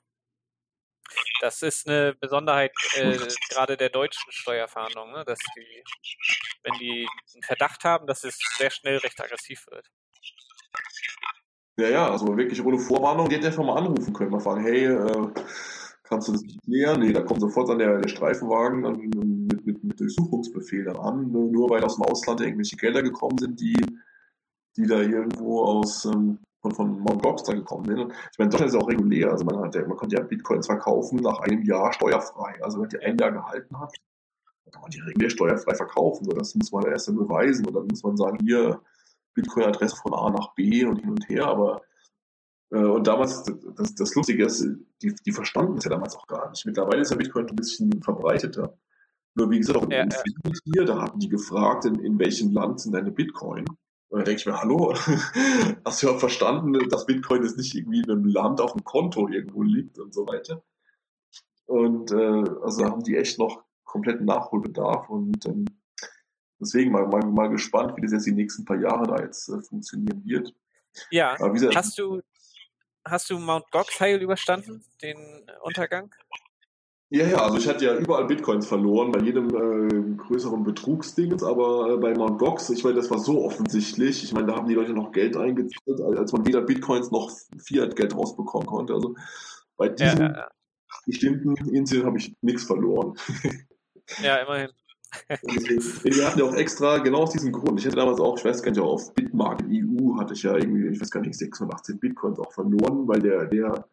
[1.41, 3.17] Das ist eine Besonderheit äh,
[3.49, 5.25] gerade der deutschen Steuerfahndung, ne?
[5.25, 5.83] dass die,
[6.63, 9.89] wenn die einen Verdacht haben, dass es sehr schnell recht aggressiv wird.
[11.77, 14.85] Ja, ja, also wirklich ohne Vorwarnung, die hätte einfach mal anrufen können, mal fragen, hey,
[14.85, 15.27] äh,
[16.03, 16.99] kannst du das klären?
[16.99, 21.31] Nee, da kommt sofort dann der, der Streifenwagen dann mit, mit, mit Durchsuchungsbefehl dann an,
[21.31, 23.75] nur weil aus dem Ausland irgendwelche Gelder gekommen sind, die,
[24.77, 27.21] die da irgendwo aus ähm, von, von Mt.
[27.21, 28.13] Gox gekommen sind.
[28.31, 29.31] Ich meine, Deutschland ist ja auch regulär.
[29.31, 32.63] Also man, hat ja, man konnte ja Bitcoins verkaufen nach einem Jahr steuerfrei.
[32.63, 33.93] Also wenn die ein Jahr gehalten hat,
[34.63, 36.27] dann kann man die regulär steuerfrei verkaufen.
[36.29, 37.67] Das muss man erst dann beweisen.
[37.67, 38.79] Und dann muss man sagen, hier
[39.33, 41.47] Bitcoin-Adresse von A nach B und hin und her.
[41.47, 41.81] Aber
[42.77, 43.43] und damals,
[43.75, 44.65] das, das Lustige ist,
[45.01, 46.65] die, die verstanden es ja damals auch gar nicht.
[46.65, 48.77] Mittlerweile ist ja Bitcoin ein bisschen verbreiteter.
[49.35, 50.51] Nur wie gesagt, auch ja, ja.
[50.65, 53.65] hier, da hatten die gefragt, in, in welchem Land sind deine Bitcoin?
[54.09, 54.93] Und dann denke ich mir, hallo,
[55.85, 59.27] hast du ja verstanden, dass Bitcoin jetzt nicht irgendwie in einem Land auf dem Konto
[59.27, 60.63] irgendwo liegt und so weiter.
[61.65, 65.65] Und äh, also haben die echt noch kompletten Nachholbedarf und ähm,
[66.59, 69.61] deswegen mal, mal, mal gespannt, wie das jetzt die nächsten paar Jahre da jetzt äh,
[69.61, 70.53] funktionieren wird.
[71.09, 72.21] Ja, gesagt, hast du
[73.05, 75.17] hast du Mount Gox heil überstanden, den
[75.61, 76.13] Untergang?
[77.09, 81.93] Ja, ja, also ich hatte ja überall Bitcoins verloren, bei jedem äh, größeren Betrugsding, aber
[81.93, 82.39] äh, bei Mt.
[82.39, 84.23] Gox, ich meine, das war so offensichtlich.
[84.23, 88.15] Ich meine, da haben die Leute noch Geld eingezahlt, als man weder Bitcoins noch Fiat-Geld
[88.15, 88.95] rausbekommen konnte.
[88.95, 89.15] Also
[89.77, 90.47] bei diesem ja, ja, ja.
[91.05, 93.15] bestimmten Inseln habe ich nichts verloren.
[94.21, 94.69] Ja, immerhin.
[96.03, 98.63] Wir hatten ja auch extra, genau aus diesem Grund, ich hatte damals auch, ich weiß
[98.63, 102.39] gar nicht, auf Bitmarket EU hatte ich ja irgendwie, ich weiß gar nicht, 618 Bitcoins
[102.39, 103.85] auch verloren, weil der, der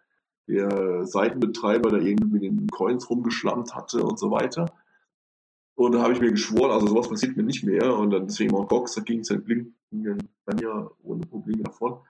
[0.51, 4.67] der Seitenbetreiber da irgendwie mit den Coins rumgeschlammt hatte und so weiter.
[5.77, 7.97] Und da habe ich mir geschworen, also sowas passiert mir nicht mehr.
[7.97, 12.01] Und dann deswegen auch Gox, da ging es halt blink, dann ja ohne Probleme davon.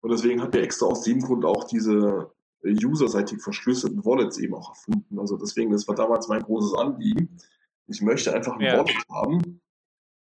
[0.00, 2.30] Und deswegen hat er extra aus dem Grund auch diese
[2.64, 5.18] userseitig verschlüsselten Wallets eben auch erfunden.
[5.18, 7.36] Also deswegen, das war damals mein großes Anliegen.
[7.88, 8.78] Ich möchte einfach ein ja.
[8.78, 9.60] Wallet haben,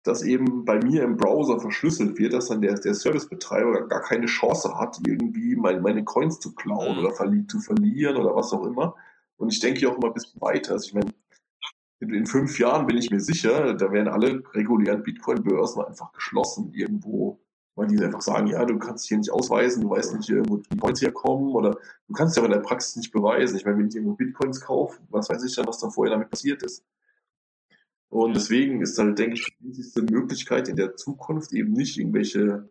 [0.04, 4.28] das eben bei mir im Browser verschlüsselt wird, dass dann der, der Servicebetreiber gar keine
[4.28, 7.00] Chance hat, irgendwie meine, meine Coins zu klauen mhm.
[7.00, 8.95] oder verli zu verlieren oder was auch immer.
[9.38, 10.74] Und ich denke auch immer ein bisschen weiter.
[10.74, 11.12] Also ich meine,
[12.00, 16.74] in, in fünf Jahren bin ich mir sicher, da werden alle regulären Bitcoin-Börsen einfach geschlossen
[16.74, 17.39] irgendwo,
[17.76, 20.78] weil die einfach sagen, ja, du kannst hier nicht ausweisen, du weißt nicht, wo die
[20.78, 23.58] Coins herkommen oder du kannst ja in der Praxis nicht beweisen.
[23.58, 26.30] Ich meine, wenn ich irgendwo Bitcoins kaufe, was weiß ich dann, was da vorher damit
[26.30, 26.86] passiert ist.
[28.10, 32.69] Und deswegen ist halt, denke ich, die wichtigste Möglichkeit in der Zukunft eben nicht irgendwelche,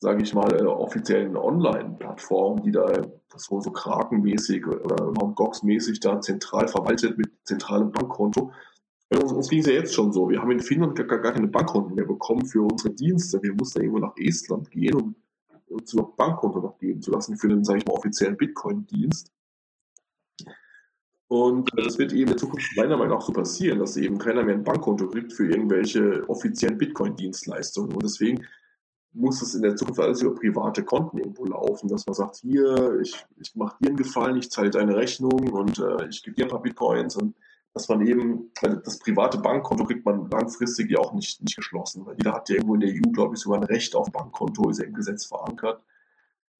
[0.00, 3.02] sage ich mal, äh, offiziellen Online-Plattformen, die da
[3.36, 5.36] so, so krakenmäßig oder Mt.
[5.36, 8.52] Gox-mäßig da zentral verwaltet mit zentralem Bankkonto.
[9.10, 10.28] Uns, uns ging es ja jetzt schon so.
[10.28, 13.42] Wir haben in Finnland gar, gar keine Bankkonten mehr bekommen für unsere Dienste.
[13.42, 15.14] Wir mussten irgendwo nach Estland gehen, um
[15.68, 19.32] uns ein Bankkonto noch geben zu lassen für einen, sage ich mal, offiziellen Bitcoin-Dienst.
[21.30, 24.56] Und das wird eben in Zukunft meiner Meinung nach so passieren, dass eben keiner mehr
[24.56, 27.92] ein Bankkonto kriegt für irgendwelche offiziellen Bitcoin-Dienstleistungen.
[27.92, 28.44] Und deswegen
[29.12, 32.98] muss es in der Zukunft alles über private Konten irgendwo laufen, dass man sagt, hier,
[33.00, 36.46] ich, ich mache dir einen Gefallen, ich zahle deine Rechnung und äh, ich gebe dir
[36.46, 37.36] ein paar Bitcoins und
[37.74, 42.04] dass man eben, also das private Bankkonto kriegt man langfristig ja auch nicht, nicht geschlossen,
[42.06, 44.68] weil jeder hat ja irgendwo in der EU, glaube ich, sogar ein Recht auf Bankkonto,
[44.68, 45.80] ist ja im Gesetz verankert.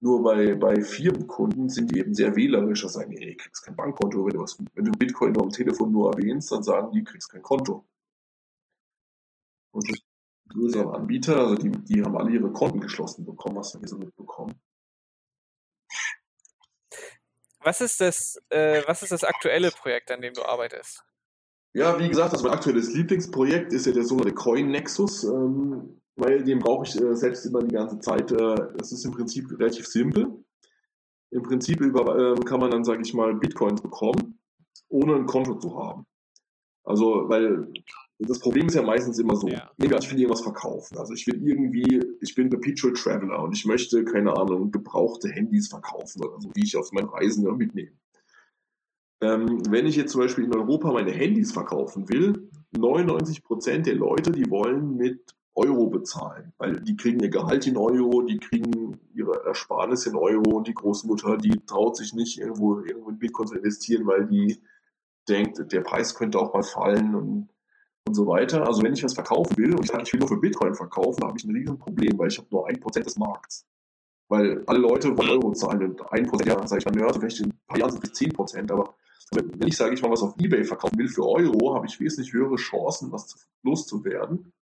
[0.02, 4.24] Nur bei, bei Firmenkunden sind die eben sehr wählerisch, dass sagen, ey, kriegst kein Bankkonto,
[4.24, 7.42] wenn du, was, wenn du Bitcoin am Telefon nur erwähnst, dann sagen die, kriegst kein
[7.42, 7.86] Konto.
[9.72, 10.00] Und die
[10.48, 13.98] größeren Anbieter, also die, die haben alle ihre Konten geschlossen bekommen, hast du hier so
[13.98, 14.54] mitbekommen.
[17.62, 21.04] Was ist das, äh, was ist das aktuelle Projekt, an dem du arbeitest?
[21.74, 25.24] Ja, wie gesagt, das mein aktuelles Lieblingsprojekt ist ja der sogenannte Coin Nexus.
[25.24, 28.30] Ähm, weil den brauche ich äh, selbst immer die ganze Zeit.
[28.32, 30.44] Äh, es ist im Prinzip relativ simpel.
[31.30, 34.38] Im Prinzip über, äh, kann man dann, sage ich mal, Bitcoins bekommen,
[34.88, 36.06] ohne ein Konto zu haben.
[36.84, 37.72] Also, weil
[38.18, 39.70] das Problem ist ja meistens immer so, ja.
[39.78, 40.98] ich will irgendwas verkaufen.
[40.98, 45.68] Also ich will irgendwie, ich bin Perpetual Traveler und ich möchte, keine Ahnung, gebrauchte Handys
[45.68, 47.92] verkaufen oder so, die ich auf meinen Reisen mitnehme.
[49.22, 54.32] Ähm, wenn ich jetzt zum Beispiel in Europa meine Handys verkaufen will, 99% der Leute,
[54.32, 59.44] die wollen mit Euro bezahlen, weil die kriegen ihr Gehalt in Euro, die kriegen ihre
[59.44, 63.56] Ersparnis in Euro und die Großmutter, die traut sich nicht irgendwo, irgendwo in Bitcoin zu
[63.56, 64.62] investieren, weil die
[65.28, 67.48] denkt, der Preis könnte auch mal fallen und,
[68.06, 68.66] und so weiter.
[68.66, 71.24] Also wenn ich was verkaufen will und ich sage, ich will nur für Bitcoin verkaufen,
[71.24, 73.66] habe ich ein Riesenproblem, weil ich habe nur ein Prozent des Markts.
[74.28, 77.40] Weil alle Leute wollen Euro zahlen und ein Prozent, ja, sage ich dann, ja, vielleicht
[77.40, 78.94] in ein paar Jahren sind es zehn Prozent, aber
[79.32, 82.32] wenn ich, sage ich mal, was auf Ebay verkaufen will für Euro, habe ich wesentlich
[82.32, 84.52] höhere Chancen, was loszuwerden,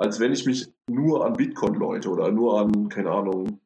[0.00, 3.60] als wenn ich mich nur an Bitcoin-Leute oder nur an, keine Ahnung,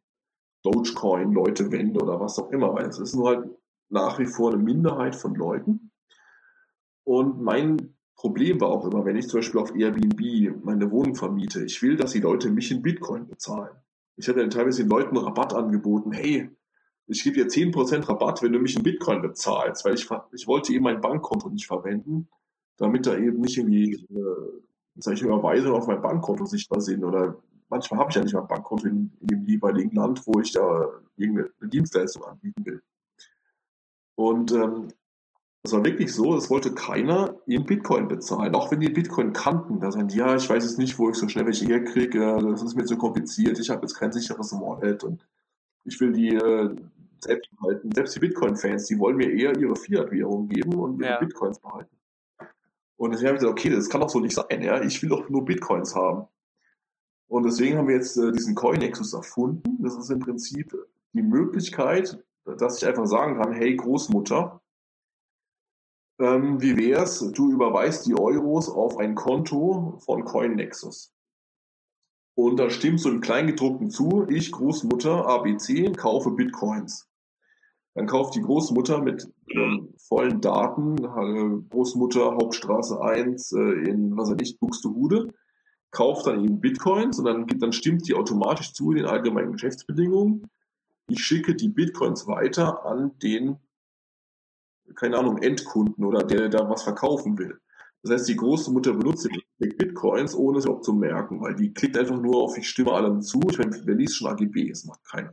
[0.64, 3.48] Dogecoin-Leute wende oder was auch immer, weil es ist nur halt
[3.88, 5.92] nach wie vor eine Minderheit von Leuten.
[7.04, 11.64] Und mein Problem war auch immer, wenn ich zum Beispiel auf Airbnb meine Wohnung vermiete,
[11.64, 13.76] ich will, dass die Leute mich in Bitcoin bezahlen.
[14.16, 16.50] Ich habe dann teilweise den Leuten Rabatt angeboten, hey,
[17.06, 20.72] ich gebe dir 10% Rabatt, wenn du mich in Bitcoin bezahlst, weil ich, ich wollte
[20.72, 22.28] eben mein Bankkonto nicht verwenden,
[22.76, 24.64] damit da eben nicht irgendwie äh,
[24.96, 27.36] ich, Überweisungen auf mein Bankkonto sichtbar sind oder
[27.68, 30.88] manchmal habe ich ja nicht mein Bankkonto in, in, dem jeweiligen Land, wo ich da
[31.16, 32.82] irgendeine Dienstleistung anbieten will.
[34.16, 34.88] Und ähm,
[35.64, 39.80] es war wirklich so, es wollte keiner in Bitcoin bezahlen, auch wenn die Bitcoin kannten.
[39.80, 42.62] Da sagen die, ja, ich weiß jetzt nicht, wo ich so schnell welche herkriege, das
[42.62, 45.26] ist mir zu kompliziert, ich habe jetzt kein sicheres Wallet und
[45.84, 46.76] ich will die äh,
[47.18, 47.90] selbst behalten.
[47.92, 51.18] Selbst die Bitcoin-Fans, die wollen mir eher ihre Fiat-Währung geben und ihre ja.
[51.18, 51.96] Bitcoins behalten.
[52.96, 54.82] Und deswegen habe ich gesagt, okay, das kann doch so nicht sein, ja.
[54.82, 56.28] Ich will doch nur Bitcoins haben.
[57.28, 59.82] Und deswegen haben wir jetzt äh, diesen Coinexus erfunden.
[59.82, 60.72] Das ist im Prinzip
[61.12, 64.60] die Möglichkeit, dass ich einfach sagen kann, hey Großmutter,
[66.20, 71.12] ähm, wie wär's, du überweist die Euros auf ein Konto von CoinNexus.
[72.36, 77.08] Und da stimmt so im Kleingedruckten zu, ich Großmutter ABC kaufe Bitcoins.
[77.94, 84.30] Dann kauft die Großmutter mit ähm, vollen Daten, äh, Großmutter Hauptstraße 1 äh, in, was
[84.30, 85.32] weiß ich, Buxtehude,
[85.92, 90.50] kauft dann eben Bitcoins und dann, dann stimmt die automatisch zu in den allgemeinen Geschäftsbedingungen.
[91.08, 93.58] Ich schicke die Bitcoins weiter an den,
[94.96, 97.60] keine Ahnung, Endkunden oder der, der da was verkaufen will.
[98.02, 99.28] Das heißt, die Großmutter benutzt
[99.58, 103.22] Bitcoins, ohne es überhaupt zu merken, weil die klickt einfach nur auf, ich stimme allem
[103.22, 103.40] zu.
[103.48, 104.84] Ich meine, wer liest schon AGBs?
[104.84, 105.32] Macht keiner.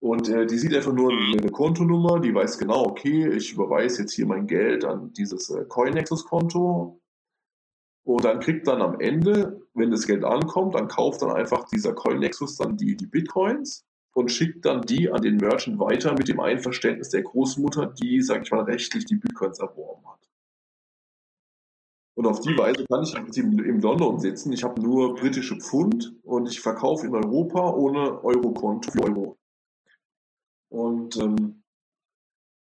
[0.00, 1.38] Und äh, die sieht einfach nur mhm.
[1.38, 5.64] eine Kontonummer, die weiß genau, okay, ich überweise jetzt hier mein Geld an dieses äh,
[5.66, 7.00] CoinNexus-Konto.
[8.04, 11.92] Und dann kriegt dann am Ende, wenn das Geld ankommt, dann kauft dann einfach dieser
[11.92, 13.84] CoinNexus dann die, die Bitcoins
[14.14, 18.42] und schickt dann die an den Merchant weiter mit dem Einverständnis der Großmutter, die, sag
[18.42, 20.28] ich mal, rechtlich die Bitcoins erworben hat.
[22.16, 24.52] Und auf die Weise kann ich im Prinzip in London sitzen.
[24.52, 29.39] Ich habe nur britische Pfund und ich verkaufe in Europa ohne Euro-Konto für Euro.
[30.70, 31.62] Und ähm,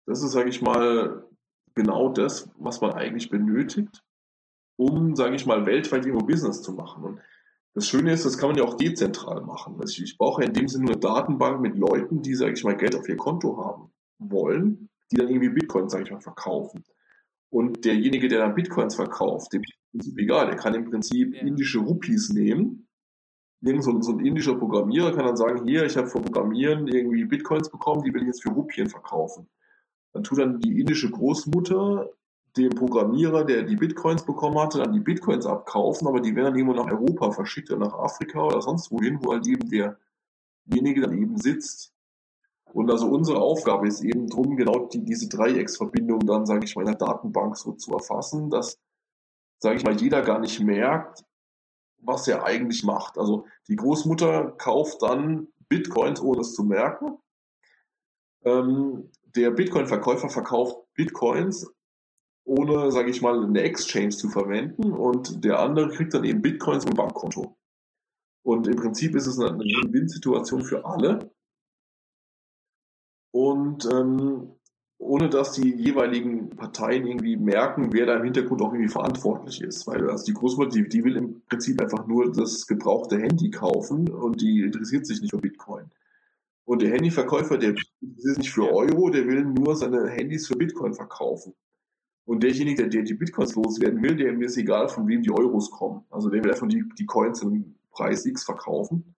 [0.07, 1.25] das ist, sage ich mal,
[1.75, 4.03] genau das, was man eigentlich benötigt,
[4.77, 7.05] um, sage ich mal, weltweit irgendwo Business zu machen.
[7.05, 7.21] Und
[7.75, 9.77] das Schöne ist, das kann man ja auch dezentral machen.
[9.81, 12.77] Also ich, ich brauche in dem Sinne eine Datenbank mit Leuten, die, sage ich mal,
[12.77, 16.85] Geld auf ihr Konto haben wollen, die dann irgendwie Bitcoin, sage ich mal, verkaufen.
[17.51, 19.63] Und derjenige, der dann Bitcoins verkauft, dem
[19.93, 21.43] ist egal, der kann im Prinzip ja.
[21.43, 22.89] indische Rupees nehmen
[23.63, 27.25] irgend so, so ein indischer Programmierer kann dann sagen, hier, ich habe vom Programmieren irgendwie
[27.25, 29.49] Bitcoins bekommen, die will ich jetzt für Rupien verkaufen.
[30.13, 32.11] Dann tut dann die indische Großmutter
[32.57, 36.57] dem Programmierer, der die Bitcoins bekommen hatte, dann die Bitcoins abkaufen, aber die werden dann
[36.57, 41.17] irgendwo nach Europa verschickt oder nach Afrika oder sonst wohin, wo halt eben derjenige dann
[41.17, 41.95] eben sitzt.
[42.73, 46.83] Und also unsere Aufgabe ist eben drum, genau die, diese Dreiecksverbindung dann, sage ich mal,
[46.83, 48.79] in der Datenbank so zu erfassen, dass,
[49.59, 51.25] sage ich mal, jeder gar nicht merkt,
[52.03, 53.19] was er eigentlich macht.
[53.19, 57.19] Also die Großmutter kauft dann Bitcoins, ohne es zu merken.
[58.45, 61.73] Ähm, der Bitcoin-Verkäufer verkauft Bitcoins,
[62.45, 66.85] ohne, sage ich mal, eine Exchange zu verwenden und der andere kriegt dann eben Bitcoins
[66.85, 67.57] im Bankkonto.
[68.45, 71.33] Und im Prinzip ist es eine Win-Situation für alle.
[73.31, 74.57] Und ähm,
[75.03, 79.87] ohne dass die jeweiligen Parteien irgendwie merken, wer da im Hintergrund auch irgendwie verantwortlich ist.
[79.87, 84.09] Weil also die Großmutter, die, die will im Prinzip einfach nur das gebrauchte Handy kaufen
[84.09, 85.87] und die interessiert sich nicht für Bitcoin.
[86.65, 90.95] Und der Handyverkäufer, der ist nicht für Euro, der will nur seine Handys für Bitcoin
[90.95, 91.53] verkaufen.
[92.25, 96.05] Und derjenige, der, die Bitcoins loswerden will, der ist egal, von wem die Euros kommen.
[96.11, 99.15] Also der will einfach die, die Coins im Preis X verkaufen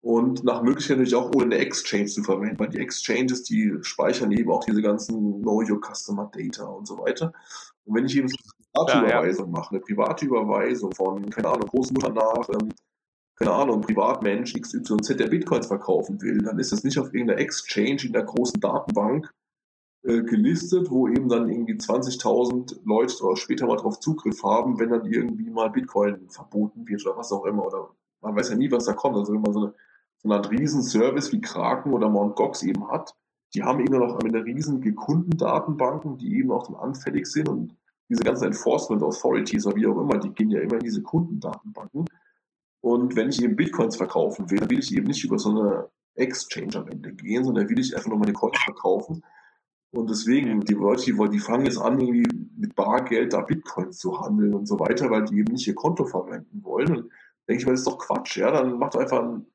[0.00, 4.30] und nach Möglichkeit natürlich auch ohne eine Exchange zu verwenden, weil die Exchanges, die speichern
[4.30, 7.32] eben auch diese ganzen Know Your Customer Data und so weiter.
[7.84, 9.52] Und wenn ich eben so eine private ja, Überweisung ja.
[9.52, 12.68] mache, eine private Überweisung von, keine Ahnung, Großmutter nach, ähm,
[13.36, 18.04] keine Ahnung, Privatmensch XYZ, der Bitcoins verkaufen will, dann ist das nicht auf irgendeiner Exchange
[18.04, 19.32] in der großen Datenbank
[20.04, 25.06] äh, gelistet, wo eben dann irgendwie 20.000 Leute später mal drauf Zugriff haben, wenn dann
[25.06, 27.66] irgendwie mal Bitcoin verboten wird oder was auch immer.
[27.66, 29.16] Oder man weiß ja nie, was da kommt.
[29.16, 29.74] Also wenn man so eine,
[30.18, 32.36] so eine Art Riesenservice wie Kraken oder Mt.
[32.36, 33.14] Gox eben hat,
[33.54, 37.74] die haben eben noch eine riesige Kundendatenbanken, die eben auch anfällig sind und
[38.10, 42.06] diese ganzen Enforcement Authorities oder wie auch immer, die gehen ja immer in diese Kundendatenbanken.
[42.80, 45.88] Und wenn ich eben Bitcoins verkaufen will, dann will ich eben nicht über so eine
[46.14, 49.22] Exchange am Ende gehen, sondern will ich einfach nur meine Coins verkaufen
[49.90, 54.20] und deswegen, die Leute, die, die fangen jetzt an, irgendwie mit Bargeld da Bitcoins zu
[54.20, 56.90] handeln und so weiter, weil die eben nicht ihr Konto verwenden wollen.
[56.90, 57.12] Und
[57.48, 58.50] denke ich mal, das ist doch Quatsch, ja.
[58.50, 59.46] Dann macht einfach ein,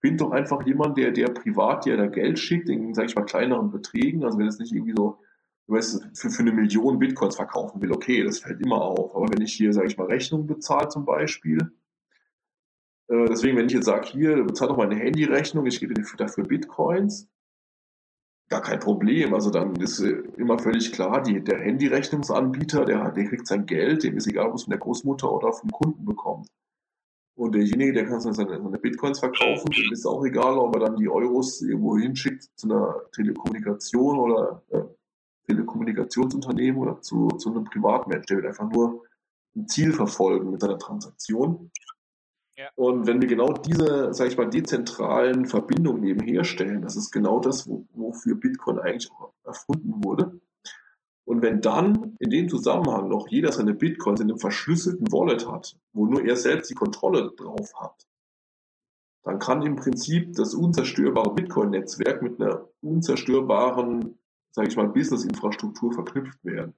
[0.00, 3.24] find doch einfach jemand, der, der privat dir da Geld schickt, in, sag ich mal,
[3.24, 4.24] kleineren Beträgen.
[4.24, 5.18] Also wenn es nicht irgendwie so,
[5.66, 9.14] du weißt, für, für eine Million Bitcoins verkaufen will, okay, das fällt immer auf.
[9.14, 11.72] Aber wenn ich hier, sag ich mal, Rechnung bezahle zum Beispiel,
[13.08, 16.44] äh, deswegen, wenn ich jetzt sage, hier, bezahl doch meine Handyrechnung, ich gebe dir dafür
[16.44, 17.28] Bitcoins,
[18.48, 19.34] gar kein Problem.
[19.34, 24.02] Also dann ist äh, immer völlig klar, die, der Handyrechnungsanbieter, der, der kriegt sein Geld,
[24.02, 26.48] dem ist egal, ob es von der Großmutter oder vom Kunden bekommt.
[27.40, 30.96] Und derjenige, der kann seine, seine Bitcoins verkaufen, dem ist auch egal, ob er dann
[30.96, 34.82] die Euros irgendwo hinschickt zu einer Telekommunikation oder äh,
[35.46, 38.26] Telekommunikationsunternehmen oder zu, zu einem Privatmensch.
[38.26, 39.04] Der wird einfach nur
[39.56, 41.70] ein Ziel verfolgen mit seiner Transaktion.
[42.74, 47.40] Und wenn wir genau diese, sage ich mal, dezentralen Verbindungen eben herstellen, das ist genau
[47.40, 50.38] das, wofür Bitcoin eigentlich auch erfunden wurde.
[51.30, 55.78] Und wenn dann in dem Zusammenhang noch jeder seine Bitcoins in einem verschlüsselten Wallet hat,
[55.92, 58.08] wo nur er selbst die Kontrolle drauf hat,
[59.22, 64.18] dann kann im Prinzip das unzerstörbare Bitcoin-Netzwerk mit einer unzerstörbaren,
[64.50, 66.74] sage ich mal, Business-Infrastruktur verknüpft werden.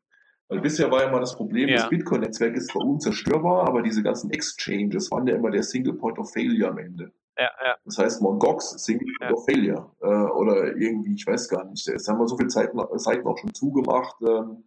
[0.48, 1.76] Weil bisher war ja mal das Problem, ja.
[1.76, 6.18] das Bitcoin-Netzwerk ist zwar unzerstörbar, aber diese ganzen Exchanges waren ja immer der Single Point
[6.18, 7.10] of Failure am Ende.
[7.38, 7.76] Ja, ja.
[7.84, 9.36] Das heißt, Mongox, Single Point ja.
[9.36, 9.90] of Failure.
[10.00, 11.86] Äh, oder irgendwie, ich weiß gar nicht.
[11.86, 14.16] Jetzt haben wir so viele Zeiten, Seiten auch schon zugemacht.
[14.22, 14.64] Ähm,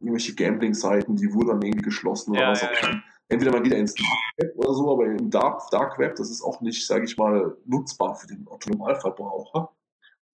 [0.00, 3.02] irgendwelche Gambling-Seiten, die wurden dann irgendwie geschlossen oder was auch immer.
[3.28, 6.42] Entweder mal wieder ins Dark Web oder so, aber im Dark, Dark Web, das ist
[6.42, 9.72] auch nicht, sage ich mal, nutzbar für den Autonomalverbraucher.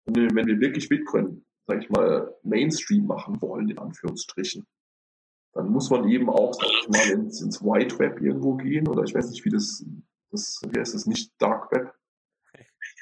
[0.05, 4.65] Und wenn wir wirklich Bitcoin sag ich mal, Mainstream machen wollen, in Anführungsstrichen,
[5.53, 9.03] dann muss man eben auch, sag ich mal, ins, ins White Web irgendwo gehen oder
[9.03, 9.85] ich weiß nicht, wie das,
[10.31, 11.93] das wie heißt das, nicht Dark Web,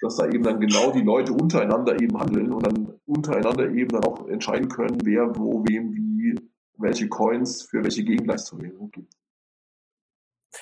[0.01, 4.05] dass da eben dann genau die Leute untereinander eben handeln und dann untereinander eben dann
[4.05, 6.35] auch entscheiden können, wer wo, wem, wie,
[6.77, 9.13] welche Coins für welche Gegenleistungen gibt.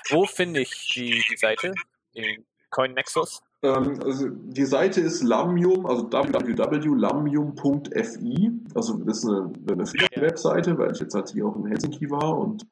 [0.10, 1.74] Wo finde ich die, die Seite?
[2.16, 3.42] Den Coin Nexus?
[3.62, 8.52] Ähm, also die Seite ist Lamium, also www.lamium.fi.
[8.76, 9.86] Also das ist eine, eine
[10.22, 12.68] Webseite, weil ich jetzt halt hier auch in Helsinki war und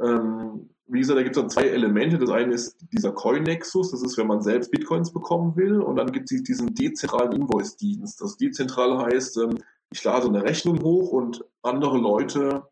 [0.00, 2.18] ähm, wie gesagt, da gibt es dann zwei Elemente.
[2.18, 5.80] Das eine ist dieser Coin-Nexus, das ist, wenn man selbst Bitcoins bekommen will.
[5.80, 8.20] Und dann gibt es diesen dezentralen Invoice-Dienst.
[8.20, 9.58] Das dezentral heißt, ähm,
[9.92, 12.64] ich lade eine Rechnung hoch und andere Leute,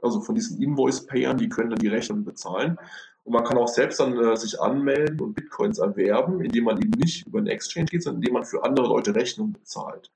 [0.00, 2.78] also von diesen Invoice-Payern, die können dann die Rechnung bezahlen.
[3.24, 6.90] Und man kann auch selbst dann äh, sich anmelden und Bitcoins erwerben, indem man eben
[6.90, 10.10] nicht über eine Exchange geht, sondern indem man für andere Leute Rechnungen bezahlt.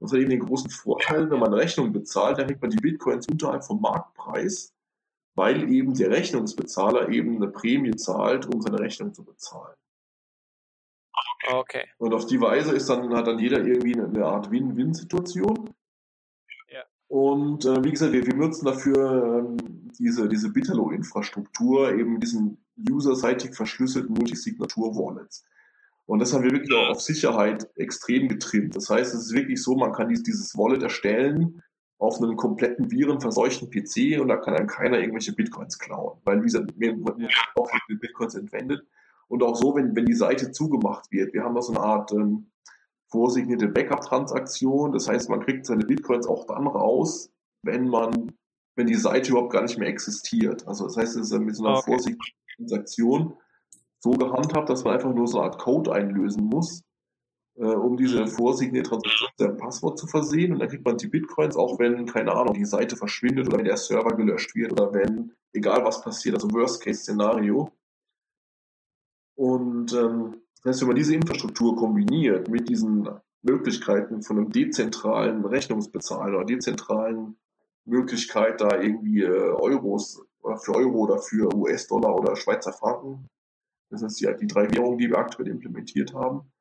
[0.00, 3.28] Das hat eben den großen Vorteil, wenn man Rechnungen bezahlt, dann kriegt man die Bitcoins
[3.28, 4.72] unterhalb vom Marktpreis,
[5.34, 9.74] weil eben der Rechnungsbezahler eben eine Prämie zahlt, um seine Rechnung zu bezahlen.
[11.50, 11.84] Okay.
[11.98, 15.74] Und auf die Weise ist dann, hat dann jeder irgendwie eine, Art Win-Win-Situation.
[16.68, 16.84] Ja.
[17.08, 19.56] Und äh, wie gesagt, wir, wir nutzen dafür ähm,
[19.98, 25.44] diese, diese Bitterlo-Infrastruktur, eben diesen userseitig verschlüsselten Multisignatur-Wallets.
[26.06, 28.76] Und das haben wir wirklich auch auf Sicherheit extrem getrimmt.
[28.76, 31.62] Das heißt, es ist wirklich so, man kann dieses Wallet erstellen
[32.02, 36.46] auf einem kompletten virenverseuchten PC und da kann einem keiner irgendwelche Bitcoins klauen, weil wie
[36.46, 38.84] gesagt, mir wurden auch viele Bitcoins entwendet.
[39.28, 42.12] Und auch so, wenn, wenn die Seite zugemacht wird, wir haben da so eine Art
[42.12, 42.50] ähm,
[43.06, 44.92] vorsignierte Backup-Transaktion.
[44.92, 47.30] Das heißt, man kriegt seine Bitcoins auch dann raus,
[47.62, 48.32] wenn man
[48.74, 50.66] wenn die Seite überhaupt gar nicht mehr existiert.
[50.66, 51.92] Also das heißt, es ist mit so einer okay.
[51.92, 53.34] vorsichtigen Transaktion
[54.00, 56.82] so gehandhabt, dass man einfach nur so eine Art Code einlösen muss,
[57.56, 60.52] äh, um diese vorsignierte Transaktion mit einem Passwort zu versehen.
[60.52, 63.64] Und dann kriegt man die Bitcoins, auch wenn, keine Ahnung, die Seite verschwindet oder wenn
[63.64, 67.70] der Server gelöscht wird oder wenn, egal was passiert, also Worst-Case-Szenario.
[69.34, 73.08] Und ähm, das heißt, wenn man diese Infrastruktur kombiniert mit diesen
[73.42, 77.36] Möglichkeiten von einem dezentralen Rechnungsbezahler oder dezentralen
[77.84, 83.28] Möglichkeit, da irgendwie äh, Euros oder für Euro oder für US-Dollar oder Schweizer Franken.
[83.90, 86.51] Das sind ja die drei Währungen, die wir aktuell implementiert haben.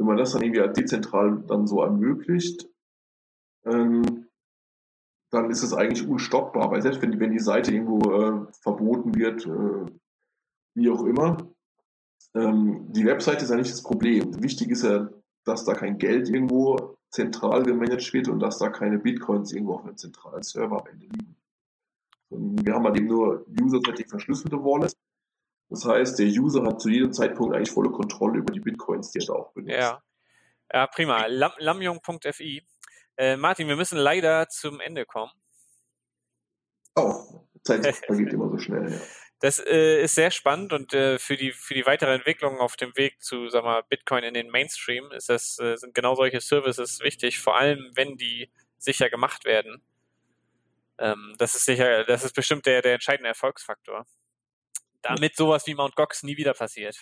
[0.00, 2.66] Wenn man das dann irgendwie halt dezentral dann so ermöglicht,
[3.66, 4.28] ähm,
[5.30, 9.14] dann ist es eigentlich unstoppbar, weil selbst wenn die, wenn die Seite irgendwo äh, verboten
[9.14, 9.92] wird, äh,
[10.74, 11.36] wie auch immer,
[12.32, 14.42] ähm, die Webseite ist ja nicht das Problem.
[14.42, 15.10] Wichtig ist ja,
[15.44, 19.84] dass da kein Geld irgendwo zentral gemanagt wird und dass da keine Bitcoins irgendwo auf
[19.84, 21.36] einem zentralen Server am Ende liegen.
[22.30, 24.96] Und wir haben halt eben nur userseitig verschlüsselte Wallets.
[25.70, 29.20] Das heißt, der User hat zu jedem Zeitpunkt eigentlich volle Kontrolle über die Bitcoins, die
[29.20, 29.72] er da auch benutzt.
[29.72, 30.02] Ja,
[30.72, 31.26] ja prima.
[31.26, 32.66] Lam Lamjung.fi.
[33.16, 35.30] Äh, Martin, wir müssen leider zum Ende kommen.
[36.96, 38.98] Oh, Zeit vergeht immer so schnell, ja.
[39.42, 42.94] Das äh, ist sehr spannend und äh, für die für die weitere Entwicklung auf dem
[42.96, 47.00] Weg zu sag mal, Bitcoin in den Mainstream ist das äh, sind genau solche Services
[47.00, 49.82] wichtig, vor allem wenn die sicher gemacht werden.
[50.98, 54.04] Ähm, das ist sicher, das ist bestimmt der der entscheidende Erfolgsfaktor.
[55.02, 55.96] Damit sowas wie Mt.
[55.96, 56.96] Gox nie wieder passiert.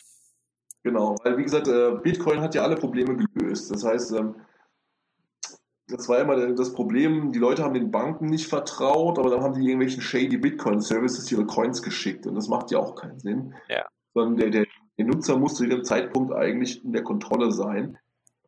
[0.82, 3.70] Genau, weil wie gesagt, äh, Bitcoin hat ja alle Probleme gelöst.
[3.70, 4.36] Das heißt, ähm,
[5.88, 9.54] das war immer das Problem, die Leute haben den Banken nicht vertraut, aber dann haben
[9.54, 13.54] die irgendwelchen shady Bitcoin-Services ihre Coins geschickt und das macht ja auch keinen Sinn.
[13.68, 13.86] Ja.
[14.14, 14.66] Sondern der, der,
[14.98, 17.98] der Nutzer muss zu jedem Zeitpunkt eigentlich in der Kontrolle sein.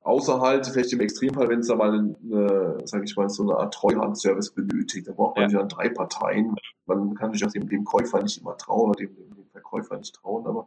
[0.03, 3.57] Außer halt, vielleicht im Extremfall, wenn es da mal eine, sag ich mal, so eine
[3.57, 5.59] Art Treuhand-Service benötigt, dann braucht man ja.
[5.59, 6.55] dann drei Parteien.
[6.87, 10.47] Man kann sich auch dem, dem Käufer nicht immer trauen, dem, dem Verkäufer nicht trauen,
[10.47, 10.67] aber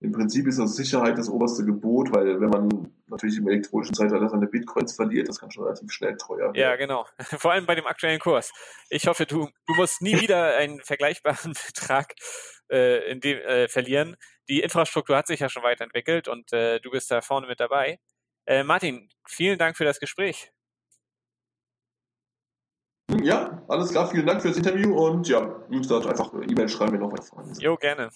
[0.00, 4.28] im Prinzip ist das Sicherheit das oberste Gebot, weil wenn man natürlich im elektronischen Zeitalter
[4.28, 6.54] seine Bitcoins verliert, das kann schon relativ schnell teuer werden.
[6.54, 7.06] Ja, genau.
[7.38, 8.52] Vor allem bei dem aktuellen Kurs.
[8.90, 12.12] Ich hoffe, du, du musst nie wieder einen vergleichbaren Betrag
[12.70, 14.16] äh, in dem, äh, verlieren.
[14.48, 17.98] Die Infrastruktur hat sich ja schon weiterentwickelt und äh, du bist da vorne mit dabei.
[18.44, 20.52] Äh, Martin, vielen Dank für das Gespräch.
[23.22, 24.08] Ja, alles klar.
[24.08, 27.28] Vielen Dank für das Interview und ja, wie gesagt, einfach E-Mail schreiben, wenn noch was
[27.28, 27.62] Fragen sind.
[27.62, 28.10] Jo, gerne.